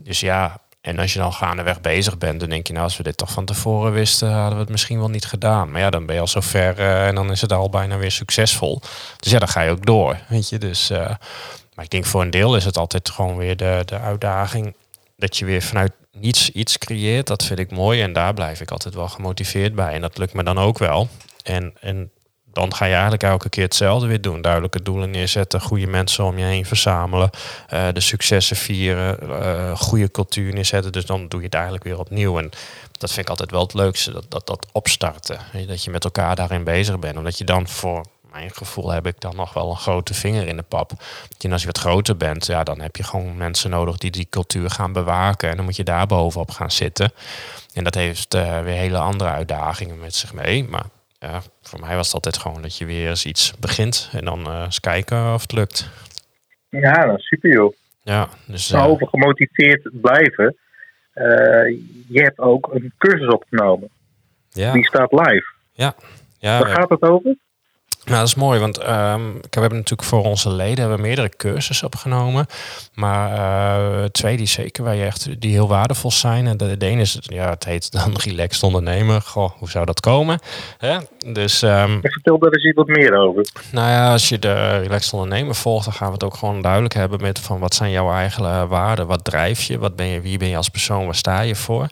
Dus 0.00 0.20
ja, 0.20 0.60
en 0.80 0.98
als 0.98 1.12
je 1.12 1.18
dan 1.18 1.32
gaandeweg 1.32 1.80
bezig 1.80 2.18
bent, 2.18 2.40
dan 2.40 2.48
denk 2.48 2.66
je, 2.66 2.72
nou, 2.72 2.84
als 2.84 2.96
we 2.96 3.02
dit 3.02 3.16
toch 3.16 3.30
van 3.30 3.44
tevoren 3.44 3.92
wisten, 3.92 4.32
hadden 4.32 4.54
we 4.54 4.60
het 4.60 4.70
misschien 4.70 4.98
wel 4.98 5.08
niet 5.08 5.24
gedaan. 5.24 5.70
Maar 5.70 5.80
ja, 5.80 5.90
dan 5.90 6.06
ben 6.06 6.14
je 6.14 6.20
al 6.20 6.26
zo 6.26 6.40
ver 6.40 6.78
eh, 6.78 7.06
en 7.06 7.14
dan 7.14 7.30
is 7.30 7.40
het 7.40 7.52
al 7.52 7.70
bijna 7.70 7.96
weer 7.96 8.10
succesvol. 8.10 8.80
Dus 9.18 9.32
ja, 9.32 9.38
dan 9.38 9.48
ga 9.48 9.60
je 9.60 9.70
ook 9.70 9.86
door, 9.86 10.18
weet 10.28 10.48
je. 10.48 10.58
Dus, 10.58 10.90
eh, 10.90 11.10
maar 11.74 11.84
ik 11.84 11.90
denk 11.90 12.04
voor 12.04 12.22
een 12.22 12.30
deel 12.30 12.56
is 12.56 12.64
het 12.64 12.78
altijd 12.78 13.10
gewoon 13.10 13.36
weer 13.36 13.56
de, 13.56 13.82
de 13.84 13.98
uitdaging 13.98 14.74
dat 15.16 15.36
je 15.36 15.44
weer 15.44 15.62
vanuit 15.62 15.92
niets 16.12 16.50
iets 16.50 16.78
creëert. 16.78 17.26
Dat 17.26 17.44
vind 17.44 17.58
ik 17.58 17.70
mooi 17.70 18.02
en 18.02 18.12
daar 18.12 18.34
blijf 18.34 18.60
ik 18.60 18.70
altijd 18.70 18.94
wel 18.94 19.08
gemotiveerd 19.08 19.74
bij. 19.74 19.92
En 19.92 20.00
dat 20.00 20.18
lukt 20.18 20.34
me 20.34 20.42
dan 20.42 20.58
ook 20.58 20.78
wel. 20.78 21.08
En, 21.42 21.74
en 21.80 22.10
dan 22.52 22.74
ga 22.74 22.84
je 22.84 22.92
eigenlijk 22.92 23.22
elke 23.22 23.48
keer 23.48 23.64
hetzelfde 23.64 24.06
weer 24.06 24.20
doen. 24.20 24.40
Duidelijke 24.40 24.82
doelen 24.82 25.10
neerzetten, 25.10 25.60
goede 25.60 25.86
mensen 25.86 26.24
om 26.24 26.38
je 26.38 26.44
heen 26.44 26.66
verzamelen, 26.66 27.30
eh, 27.68 27.88
de 27.92 28.00
successen 28.00 28.56
vieren, 28.56 29.20
eh, 29.20 29.76
goede 29.76 30.10
cultuur 30.10 30.52
neerzetten. 30.52 30.92
Dus 30.92 31.06
dan 31.06 31.28
doe 31.28 31.40
je 31.40 31.46
het 31.46 31.54
eigenlijk 31.54 31.84
weer 31.84 31.98
opnieuw. 31.98 32.38
En 32.38 32.50
dat 32.98 33.12
vind 33.12 33.24
ik 33.24 33.28
altijd 33.28 33.50
wel 33.50 33.62
het 33.62 33.74
leukste, 33.74 34.12
dat, 34.12 34.24
dat, 34.28 34.46
dat 34.46 34.66
opstarten. 34.72 35.38
Dat 35.66 35.84
je 35.84 35.90
met 35.90 36.04
elkaar 36.04 36.36
daarin 36.36 36.64
bezig 36.64 36.98
bent. 36.98 37.16
Omdat 37.16 37.38
je 37.38 37.44
dan 37.44 37.68
voor 37.68 38.04
mijn 38.34 38.50
gevoel 38.50 38.90
heb 38.90 39.06
ik 39.06 39.20
dan 39.20 39.36
nog 39.36 39.52
wel 39.54 39.70
een 39.70 39.76
grote 39.76 40.14
vinger 40.14 40.46
in 40.46 40.56
de 40.56 40.62
pap. 40.62 40.90
En 41.40 41.52
als 41.52 41.60
je 41.60 41.66
wat 41.66 41.78
groter 41.78 42.16
bent, 42.16 42.46
ja, 42.46 42.64
dan 42.64 42.80
heb 42.80 42.96
je 42.96 43.02
gewoon 43.02 43.36
mensen 43.36 43.70
nodig 43.70 43.96
die 43.96 44.10
die 44.10 44.26
cultuur 44.30 44.70
gaan 44.70 44.92
bewaken. 44.92 45.48
En 45.50 45.56
dan 45.56 45.64
moet 45.64 45.76
je 45.76 45.84
daar 45.84 46.06
bovenop 46.06 46.50
gaan 46.50 46.70
zitten. 46.70 47.12
En 47.74 47.84
dat 47.84 47.94
heeft 47.94 48.34
eh, 48.34 48.62
weer 48.62 48.74
hele 48.74 48.98
andere 48.98 49.30
uitdagingen 49.30 49.98
met 50.00 50.14
zich 50.14 50.32
mee. 50.32 50.64
Maar 50.68 50.84
ja, 51.18 51.42
voor 51.62 51.80
mij 51.80 51.96
was 51.96 52.06
het 52.06 52.14
altijd 52.14 52.38
gewoon 52.38 52.62
dat 52.62 52.76
je 52.78 52.84
weer 52.84 53.08
eens 53.08 53.26
iets 53.26 53.52
begint. 53.60 54.10
En 54.12 54.24
dan 54.24 54.46
eh, 54.46 54.62
eens 54.64 54.80
kijken 54.80 55.34
of 55.34 55.42
het 55.42 55.52
lukt. 55.52 55.88
Ja, 56.68 57.04
nou, 57.04 57.18
super 57.18 57.52
joh. 57.52 57.72
Ja, 58.02 58.28
dus 58.46 58.70
eh, 58.72 58.86
over 58.86 59.06
gemotiveerd 59.08 59.88
blijven. 59.92 60.56
Je 62.08 62.20
hebt 62.22 62.38
ook 62.38 62.68
een 62.74 62.92
cursus 62.98 63.28
opgenomen. 63.28 63.88
ja, 64.50 64.72
Die 64.72 64.84
staat 64.86 65.12
live. 65.12 65.46
ja, 65.72 65.94
Waar 66.40 66.64
we- 66.64 66.74
gaat 66.74 66.88
het 66.90 67.02
over? 67.02 67.36
Nou, 68.04 68.18
dat 68.18 68.28
is 68.28 68.34
mooi, 68.34 68.60
want 68.60 68.78
ehm, 68.78 69.22
we 69.32 69.60
hebben 69.60 69.78
natuurlijk 69.78 70.08
voor 70.08 70.24
onze 70.24 70.50
leden 70.50 70.78
hebben 70.78 70.96
we 70.96 71.02
meerdere 71.02 71.28
cursussen 71.36 71.86
opgenomen. 71.86 72.46
Maar 72.94 73.32
eh, 73.32 74.04
twee 74.04 74.36
die 74.36 74.46
zeker 74.46 74.84
waar 74.84 74.94
je 74.94 75.04
echt 75.04 75.40
die 75.40 75.50
heel 75.50 75.68
waardevol 75.68 76.10
zijn. 76.10 76.46
En 76.46 76.56
de, 76.56 76.76
de 76.76 76.86
ene 76.86 77.00
is, 77.00 77.18
ja, 77.20 77.50
het 77.50 77.64
heet 77.64 77.92
dan 77.92 78.12
relaxed 78.24 78.62
ondernemen. 78.62 79.22
Goh, 79.22 79.50
hoe 79.58 79.70
zou 79.70 79.84
dat 79.84 80.00
komen? 80.00 80.38
Hè? 80.78 80.98
Dus 81.32 81.62
ehm, 81.62 81.92
En 82.02 82.10
Vertel 82.12 82.38
daar 82.38 82.52
eens 82.52 82.64
iets 82.64 82.76
wat 82.76 82.86
meer 82.86 83.16
over. 83.18 83.46
nou 83.72 83.88
ja, 83.88 84.12
als 84.12 84.28
je 84.28 84.38
de 84.38 84.78
relaxed 84.78 85.12
ondernemer 85.12 85.54
volgt, 85.54 85.84
dan 85.84 85.94
gaan 85.94 86.06
we 86.06 86.12
het 86.12 86.24
ook 86.24 86.34
gewoon 86.34 86.62
duidelijk 86.62 86.94
hebben 86.94 87.20
met 87.20 87.38
van 87.38 87.58
wat 87.58 87.74
zijn 87.74 87.90
jouw 87.90 88.12
eigen 88.12 88.44
eh, 88.44 88.68
waarden, 88.68 89.06
wat 89.06 89.24
drijf 89.24 89.62
je, 89.62 89.78
wat 89.78 89.96
ben 89.96 90.06
je, 90.06 90.20
wie 90.20 90.38
ben 90.38 90.48
je 90.48 90.56
als 90.56 90.68
persoon, 90.68 91.04
waar 91.04 91.14
sta 91.14 91.40
je 91.40 91.54
voor? 91.54 91.88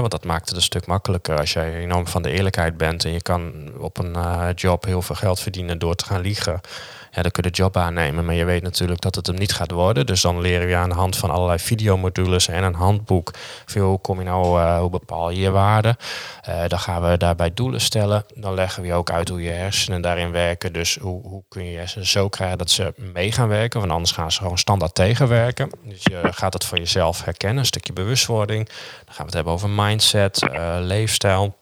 Want 0.00 0.10
dat 0.12 0.24
maakt 0.24 0.48
het 0.48 0.56
een 0.56 0.62
stuk 0.62 0.86
makkelijker 0.86 1.38
als 1.38 1.52
jij 1.52 1.74
enorm 1.74 2.06
van 2.06 2.22
de 2.22 2.30
eerlijkheid 2.30 2.76
bent 2.76 3.04
en 3.04 3.12
je 3.12 3.22
kan 3.22 3.72
op 3.78 3.98
een 3.98 4.14
eh, 4.14 4.48
job 4.54 4.84
heel 4.84 5.02
veel 5.02 5.14
geld 5.14 5.40
verdienen 5.40 5.78
door 5.78 5.94
te 5.94 6.04
gaan 6.04 6.20
liegen. 6.20 6.60
Ja, 7.14 7.22
dan 7.22 7.30
kun 7.30 7.42
je 7.42 7.50
de 7.50 7.56
job 7.56 7.76
aannemen, 7.76 8.24
maar 8.24 8.34
je 8.34 8.44
weet 8.44 8.62
natuurlijk 8.62 9.00
dat 9.00 9.14
het 9.14 9.26
hem 9.26 9.36
niet 9.36 9.52
gaat 9.52 9.70
worden. 9.70 10.06
Dus 10.06 10.20
dan 10.20 10.40
leren 10.40 10.66
we 10.66 10.76
aan 10.76 10.88
de 10.88 10.94
hand 10.94 11.16
van 11.16 11.30
allerlei 11.30 11.58
videomodules 11.58 12.48
en 12.48 12.64
een 12.64 12.74
handboek. 12.74 13.30
Veel, 13.66 13.88
hoe 13.88 14.00
kom 14.00 14.18
je 14.18 14.24
nou, 14.24 14.60
eh, 14.60 14.78
hoe 14.78 14.90
bepaal 14.90 15.30
je 15.30 15.40
je 15.40 15.50
waarden? 15.50 15.96
Eh, 16.42 16.62
dan 16.68 16.78
gaan 16.78 17.02
we 17.02 17.16
daarbij 17.16 17.54
doelen 17.54 17.80
stellen. 17.80 18.24
Dan 18.34 18.54
leggen 18.54 18.82
we 18.82 18.92
ook 18.92 19.10
uit 19.10 19.28
hoe 19.28 19.42
je 19.42 19.50
hersenen 19.50 20.00
daarin 20.00 20.30
werken. 20.30 20.72
Dus 20.72 20.96
hoe, 20.96 21.22
hoe 21.22 21.42
kun 21.48 21.64
je 21.64 21.70
je 21.70 21.78
hersenen 21.78 22.06
zo 22.06 22.28
krijgen 22.28 22.58
dat 22.58 22.70
ze 22.70 22.94
mee 22.96 23.32
gaan 23.32 23.48
werken. 23.48 23.80
Want 23.80 23.92
anders 23.92 24.12
gaan 24.12 24.32
ze 24.32 24.38
gewoon 24.38 24.58
standaard 24.58 24.94
tegenwerken. 24.94 25.70
Dus 25.84 26.02
je 26.02 26.20
gaat 26.30 26.52
het 26.52 26.64
voor 26.64 26.78
jezelf 26.78 27.24
herkennen, 27.24 27.58
een 27.58 27.66
stukje 27.66 27.92
bewustwording. 27.92 28.66
Dan 29.04 29.14
gaan 29.14 29.16
we 29.16 29.24
het 29.24 29.34
hebben 29.34 29.52
over 29.52 29.70
mindset, 29.70 30.42
eh, 30.42 30.76
leefstijl. 30.80 31.60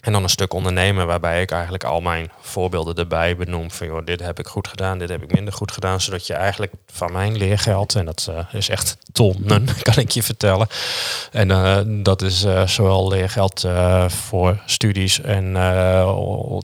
En 0.00 0.12
dan 0.12 0.22
een 0.22 0.28
stuk 0.28 0.52
ondernemen 0.52 1.06
waarbij 1.06 1.42
ik 1.42 1.50
eigenlijk 1.50 1.84
al 1.84 2.00
mijn 2.00 2.30
voorbeelden 2.40 2.94
erbij 2.94 3.36
benoem. 3.36 3.70
Van 3.70 3.86
joh, 3.86 4.04
dit 4.04 4.20
heb 4.20 4.38
ik 4.38 4.46
goed 4.46 4.68
gedaan, 4.68 4.98
dit 4.98 5.08
heb 5.08 5.22
ik 5.22 5.32
minder 5.34 5.52
goed 5.52 5.72
gedaan. 5.72 6.00
Zodat 6.00 6.26
je 6.26 6.34
eigenlijk 6.34 6.72
van 6.86 7.12
mijn 7.12 7.36
leergeld, 7.36 7.94
en 7.94 8.04
dat 8.04 8.28
eh, 8.30 8.54
is 8.54 8.68
echt 8.68 8.96
tonnen, 9.12 9.66
kan 9.82 9.96
ik 9.96 10.10
je 10.10 10.22
vertellen. 10.22 10.68
En 11.32 11.50
eh, 11.50 11.78
dat 11.86 12.22
is 12.22 12.44
eh, 12.44 12.66
zowel 12.66 13.08
leergeld 13.08 13.66
voor 14.08 14.62
studies 14.66 15.20
en 15.20 15.52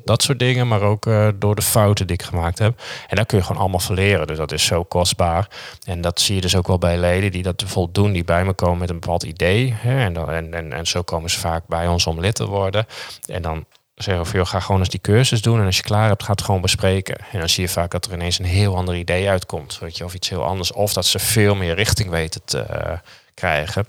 dat 0.05 0.23
soort 0.23 0.39
dingen. 0.39 0.69
Maar 0.69 0.81
ook 0.81 1.05
door 1.35 1.55
de 1.55 1.63
fouten 1.63 2.07
die 2.07 2.17
ik 2.17 2.23
gemaakt 2.23 2.59
heb. 2.59 2.81
En 3.09 3.17
daar 3.17 3.27
kun 3.27 3.39
je 3.39 3.45
gewoon 3.45 3.61
allemaal 3.61 3.81
van 3.81 3.95
leren. 3.95 4.27
Dus 4.27 4.37
dat 4.37 4.53
is 4.53 4.65
zo 4.65 4.85
kostbaar. 4.85 5.49
En 5.85 6.01
dat 6.01 6.21
zie 6.21 6.35
je 6.35 6.41
dus 6.41 6.57
ook 6.57 6.67
wel 6.67 6.79
bij 6.79 6.99
leden 6.99 7.33
die 7.33 7.43
dat 7.43 7.57
bijvoorbeeld 7.57 7.95
doen. 7.95 8.13
Die 8.13 8.25
bij 8.25 8.45
me 8.45 8.53
komen 8.53 8.79
met 8.79 8.91
een 8.91 9.01
bepaald 9.01 9.23
idee. 9.23 9.75
Hè, 9.77 10.05
en, 10.05 10.53
en, 10.53 10.73
en 10.73 10.87
zo 10.87 11.03
komen 11.03 11.31
ze 11.31 11.39
vaak 11.39 11.67
bij 11.67 11.87
ons 11.87 12.07
om 12.07 12.21
lid 12.21 12.35
te 12.35 12.47
worden. 12.47 12.87
En 13.27 13.43
dan 13.43 13.67
zeggen 13.95 14.27
van, 14.27 14.39
joh, 14.39 14.49
ga 14.49 14.61
gewoon 14.61 14.81
eens 14.81 14.89
die 14.89 15.01
cursus 15.01 15.43
doen. 15.43 15.61
En 15.61 15.67
als 15.67 15.77
je 15.77 15.83
klaar 15.83 16.09
hebt, 16.09 16.23
ga 16.23 16.31
het 16.31 16.43
gewoon 16.43 16.61
bespreken. 16.61 17.17
En 17.33 17.39
dan 17.39 17.49
zie 17.49 17.63
je 17.63 17.69
vaak 17.69 17.91
dat 17.91 18.07
er 18.07 18.13
ineens 18.13 18.39
een 18.39 18.45
heel 18.45 18.77
ander 18.77 18.97
idee 18.97 19.29
uitkomt. 19.29 19.79
Weet 19.79 19.97
je, 19.97 20.05
of 20.05 20.15
iets 20.15 20.29
heel 20.29 20.45
anders. 20.45 20.73
Of 20.73 20.93
dat 20.93 21.07
ze 21.07 21.19
veel 21.19 21.55
meer 21.55 21.75
richting 21.75 22.11
weten 22.11 22.41
te 22.45 22.59
eh, 22.59 22.99
krijgen. 23.35 23.87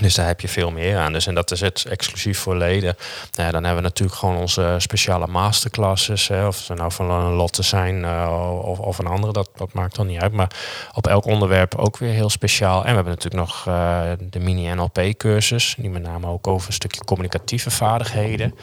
Dus 0.00 0.14
daar 0.14 0.26
heb 0.26 0.40
je 0.40 0.48
veel 0.48 0.70
meer 0.70 0.98
aan. 0.98 1.12
Dus 1.12 1.26
en 1.26 1.34
dat 1.34 1.50
is 1.50 1.60
het 1.60 1.84
exclusief 1.84 2.38
voor 2.38 2.56
leden. 2.56 2.96
Ja, 3.30 3.50
dan 3.50 3.64
hebben 3.64 3.82
we 3.82 3.88
natuurlijk 3.88 4.18
gewoon 4.18 4.36
onze 4.36 4.74
speciale 4.78 5.26
masterclasses. 5.26 6.28
Hè, 6.28 6.46
of 6.46 6.56
ze 6.56 6.74
nou 6.74 6.92
van 6.92 7.10
een 7.10 7.32
Lotte 7.32 7.62
zijn 7.62 8.02
uh, 8.02 8.58
of, 8.62 8.78
of, 8.78 8.98
een 8.98 9.06
andere, 9.06 9.32
dat, 9.32 9.50
dat 9.56 9.72
maakt 9.72 9.96
dan 9.96 10.06
niet 10.06 10.20
uit. 10.20 10.32
Maar 10.32 10.50
op 10.92 11.06
elk 11.06 11.24
onderwerp 11.24 11.74
ook 11.74 11.96
weer 11.96 12.12
heel 12.12 12.30
speciaal. 12.30 12.78
En 12.78 12.88
we 12.88 12.94
hebben 12.94 13.12
natuurlijk 13.12 13.46
nog 13.46 13.66
uh, 13.68 14.02
de 14.30 14.38
mini-NLP-cursus. 14.38 15.74
Die 15.78 15.90
met 15.90 16.02
name 16.02 16.26
ook 16.26 16.46
over 16.46 16.68
een 16.68 16.74
stukje 16.74 17.04
communicatieve 17.04 17.70
vaardigheden. 17.70 18.54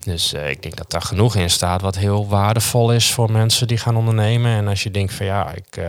Dus 0.00 0.34
uh, 0.34 0.50
ik 0.50 0.62
denk 0.62 0.76
dat 0.76 0.90
daar 0.90 1.02
genoeg 1.02 1.36
in 1.36 1.50
staat 1.50 1.80
wat 1.80 1.96
heel 1.96 2.28
waardevol 2.28 2.92
is 2.92 3.12
voor 3.12 3.32
mensen 3.32 3.66
die 3.66 3.78
gaan 3.78 3.96
ondernemen. 3.96 4.56
En 4.56 4.68
als 4.68 4.82
je 4.82 4.90
denkt 4.90 5.12
van 5.12 5.26
ja, 5.26 5.52
ik, 5.52 5.80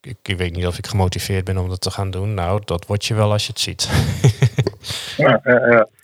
ik, 0.00 0.16
ik 0.22 0.36
weet 0.36 0.52
niet 0.56 0.66
of 0.66 0.78
ik 0.78 0.86
gemotiveerd 0.86 1.44
ben 1.44 1.58
om 1.58 1.68
dat 1.68 1.80
te 1.80 1.90
gaan 1.90 2.10
doen. 2.10 2.34
Nou, 2.34 2.60
dat 2.64 2.86
word 2.86 3.04
je 3.04 3.14
wel 3.14 3.32
als 3.32 3.46
je 3.46 3.52
het 3.52 3.60
ziet. 3.60 3.88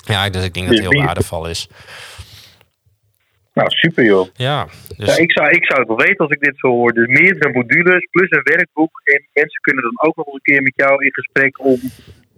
ja, 0.05 0.31
dus 0.31 0.45
ik 0.45 0.55
denk 0.55 0.67
dat 0.67 0.77
het 0.77 0.89
heel 0.89 1.03
waardevol 1.05 1.49
is. 1.49 1.69
Nou, 3.55 3.71
super 3.71 4.05
joh. 4.05 4.29
Ja, 4.35 4.67
dus... 4.97 5.17
ja, 5.17 5.23
ik, 5.23 5.33
zou, 5.33 5.49
ik 5.51 5.65
zou 5.65 5.79
het 5.79 5.89
wel 5.89 5.97
weten 5.97 6.17
als 6.17 6.31
ik 6.31 6.41
dit 6.41 6.59
zo 6.59 6.69
hoor. 6.69 6.93
Dus 6.93 7.07
meerdere 7.07 7.53
modules 7.53 8.09
plus 8.11 8.31
een 8.31 8.41
werkboek. 8.43 9.01
En 9.05 9.29
mensen 9.33 9.61
kunnen 9.61 9.83
dan 9.83 10.09
ook 10.09 10.17
nog 10.17 10.27
een 10.27 10.43
keer 10.43 10.63
met 10.63 10.73
jou 10.77 11.05
in 11.05 11.13
gesprek 11.13 11.65
om 11.65 11.81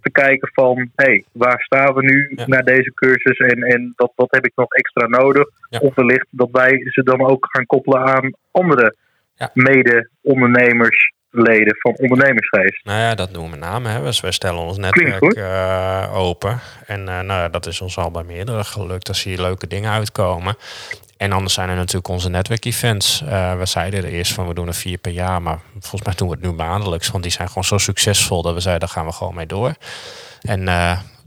te 0.01 0.11
kijken 0.11 0.49
van... 0.53 0.77
hé, 0.77 1.05
hey, 1.05 1.23
waar 1.31 1.61
staan 1.61 1.93
we 1.93 2.03
nu 2.03 2.33
ja. 2.35 2.47
naar 2.47 2.63
deze 2.63 2.93
cursus 2.93 3.37
en, 3.37 3.63
en 3.63 3.93
wat, 3.95 4.11
wat 4.15 4.31
heb 4.31 4.45
ik 4.45 4.51
nog 4.55 4.69
extra 4.69 5.07
nodig? 5.07 5.47
Ja. 5.69 5.79
Of 5.79 5.95
wellicht 5.95 6.27
dat 6.29 6.49
wij 6.51 6.81
ze 6.89 7.03
dan 7.03 7.21
ook 7.21 7.47
gaan 7.51 7.65
koppelen 7.65 8.05
aan 8.05 8.33
andere 8.51 8.95
mede-ondernemers 9.53 11.13
leden 11.37 11.75
van 11.79 11.95
ondernemersgeest. 11.97 12.85
Nou 12.85 12.99
ja, 12.99 13.15
dat 13.15 13.33
doen 13.33 13.43
we 13.43 13.49
met 13.49 13.59
name. 13.59 13.89
Hè. 13.89 14.03
Dus 14.03 14.19
wij 14.19 14.31
stellen 14.31 14.59
ons 14.59 14.77
netwerk 14.77 15.33
eh, 15.33 16.11
open. 16.15 16.59
En 16.85 16.99
eh, 16.99 17.19
nou, 17.19 17.41
ja, 17.41 17.49
dat 17.49 17.65
is 17.65 17.81
ons 17.81 17.97
al 17.97 18.11
bij 18.11 18.23
meerdere 18.23 18.63
gelukt. 18.63 19.07
Als 19.07 19.23
hier 19.23 19.41
leuke 19.41 19.67
dingen 19.67 19.91
uitkomen. 19.91 20.57
En 21.17 21.31
anders 21.31 21.53
zijn 21.53 21.69
er 21.69 21.75
natuurlijk 21.75 22.07
onze 22.07 22.29
netwerkevents. 22.29 23.23
Eh 23.27 23.57
we 23.57 23.65
zeiden 23.65 24.03
er 24.03 24.09
eerst 24.09 24.33
van 24.33 24.47
we 24.47 24.53
doen 24.53 24.67
er 24.67 24.73
vier 24.73 24.97
per 24.97 25.11
jaar. 25.11 25.41
Maar 25.41 25.59
volgens 25.79 26.03
mij 26.03 26.13
doen 26.15 26.27
we 26.27 26.35
het 26.35 26.43
nu 26.43 26.51
maandelijks. 26.51 27.11
Want 27.11 27.23
die 27.23 27.31
zijn 27.31 27.47
gewoon 27.47 27.63
zo 27.63 27.77
succesvol 27.77 28.41
dat 28.41 28.53
we 28.53 28.59
zeiden 28.59 28.87
daar 28.87 28.97
gaan 28.97 29.05
we 29.05 29.11
gewoon 29.11 29.35
mee 29.35 29.45
door. 29.45 29.73
En 30.41 30.67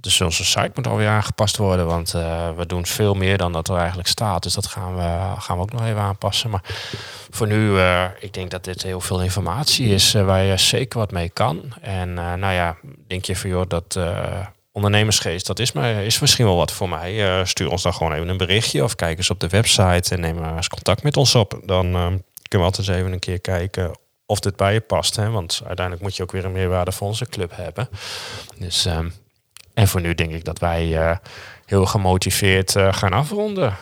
dus 0.01 0.21
onze 0.21 0.45
site 0.45 0.71
moet 0.75 0.87
alweer 0.87 1.09
aangepast 1.09 1.57
worden. 1.57 1.87
Want 1.87 2.15
eh, 2.15 2.51
we 2.57 2.67
doen 2.67 2.87
veel 2.87 3.15
meer 3.15 3.39
dan 3.39 3.53
dat 3.53 3.69
er 3.69 3.77
eigenlijk 3.77 4.09
staat. 4.09 4.43
Dus 4.43 4.55
dat 4.55 4.67
gaan 4.67 4.97
we, 4.97 5.41
gaan 5.41 5.57
we 5.57 5.63
ook 5.63 5.73
nog 5.73 5.85
even 5.85 6.01
aanpassen. 6.01 6.51
Maar 6.51 6.63
voor 7.31 7.47
nu, 7.47 7.79
eh, 7.79 8.05
ik 8.19 8.33
denk 8.33 8.51
dat 8.51 8.65
dit 8.65 8.83
heel 8.83 9.01
veel 9.01 9.23
informatie 9.23 9.89
is 9.89 10.15
eh, 10.15 10.25
waar 10.25 10.43
je 10.43 10.57
zeker 10.57 10.99
wat 10.99 11.11
mee 11.11 11.29
kan. 11.29 11.73
En 11.81 12.15
nou 12.15 12.53
ja, 12.53 12.77
denk 13.07 13.25
je 13.25 13.37
van 13.37 13.51
joh, 13.51 13.69
dat 13.69 13.99
ondernemersgeest, 14.73 15.47
dat 15.47 15.59
is, 15.59 15.73
maar, 15.73 15.91
is 15.91 16.19
misschien 16.19 16.45
wel 16.45 16.57
wat 16.57 16.73
voor 16.73 16.89
mij. 16.89 17.45
Stuur 17.47 17.71
ons 17.71 17.83
dan 17.83 17.95
gewoon 17.95 18.13
even 18.13 18.29
een 18.29 18.37
berichtje 18.37 18.85
of 18.85 18.95
kijk 18.95 19.19
eens 19.19 19.31
op 19.31 19.41
de 19.41 19.49
website 19.49 20.15
en 20.15 20.21
neem 20.21 20.35
maar 20.35 20.57
eens 20.57 20.69
contact 20.69 21.03
met 21.03 21.17
ons 21.17 21.35
op. 21.35 21.61
Dan 21.65 21.87
eh, 21.95 22.07
kunnen 22.49 22.69
we 22.69 22.77
altijd 22.77 22.89
even 22.89 23.13
een 23.13 23.19
keer 23.19 23.41
kijken 23.41 23.99
of 24.27 24.41
dit 24.41 24.57
bij 24.57 24.73
je 24.73 24.81
past. 24.81 25.17
Hè? 25.17 25.31
Want 25.31 25.61
uiteindelijk 25.67 26.05
moet 26.05 26.17
je 26.17 26.23
ook 26.23 26.33
weer 26.33 26.45
een 26.45 26.53
meerwaarde 26.53 26.93
voor 26.93 27.07
onze 27.07 27.27
club 27.27 27.57
hebben. 27.57 27.89
Dus, 28.59 28.85
ehm, 28.85 29.09
en 29.79 29.89
voor 29.89 30.01
nu 30.01 30.15
denk 30.15 30.33
ik 30.33 30.45
dat 30.45 30.59
wij 30.59 30.97
eh, 30.97 31.17
heel 31.67 31.87
gemotiveerd 31.87 32.77
eh, 32.77 32.93
gaan 32.93 33.13
afronden. 33.13 33.77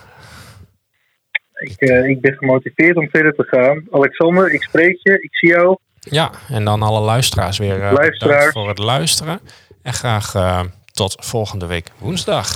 Ik, 1.55 1.81
eh, 1.81 2.09
ik 2.09 2.21
ben 2.21 2.35
gemotiveerd 2.35 2.97
om 2.97 3.09
verder 3.11 3.35
te 3.35 3.43
gaan. 3.43 3.87
Alexander, 3.91 4.53
ik 4.53 4.63
spreek 4.63 4.99
je. 5.03 5.13
Ik 5.23 5.37
zie 5.37 5.49
jou. 5.49 5.77
Ja, 5.99 6.31
en 6.49 6.65
dan 6.65 6.83
alle 6.83 7.01
luisteraars 7.01 7.59
weer 7.59 7.77
uh, 7.77 7.93
Luisteraars. 7.93 8.19
bedankt 8.19 8.53
voor 8.53 8.69
het 8.69 8.79
luisteren. 8.79 9.41
En 9.83 9.93
graag 9.93 10.35
uh, 10.35 10.61
tot 10.93 11.17
volgende 11.25 11.67
week 11.67 11.91
woensdag. 11.99 12.47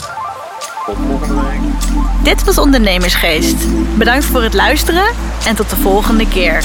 Tot 0.87 0.97
volgende 0.97 1.43
week. 1.43 2.25
Dit 2.25 2.45
was 2.45 2.59
Ondernemersgeest. 2.59 3.67
Bedankt 3.99 4.25
voor 4.25 4.43
het 4.43 4.55
luisteren 4.55 5.15
en 5.47 5.57
tot 5.57 5.71
de 5.71 5.77
volgende 5.77 6.29
keer. 6.29 6.63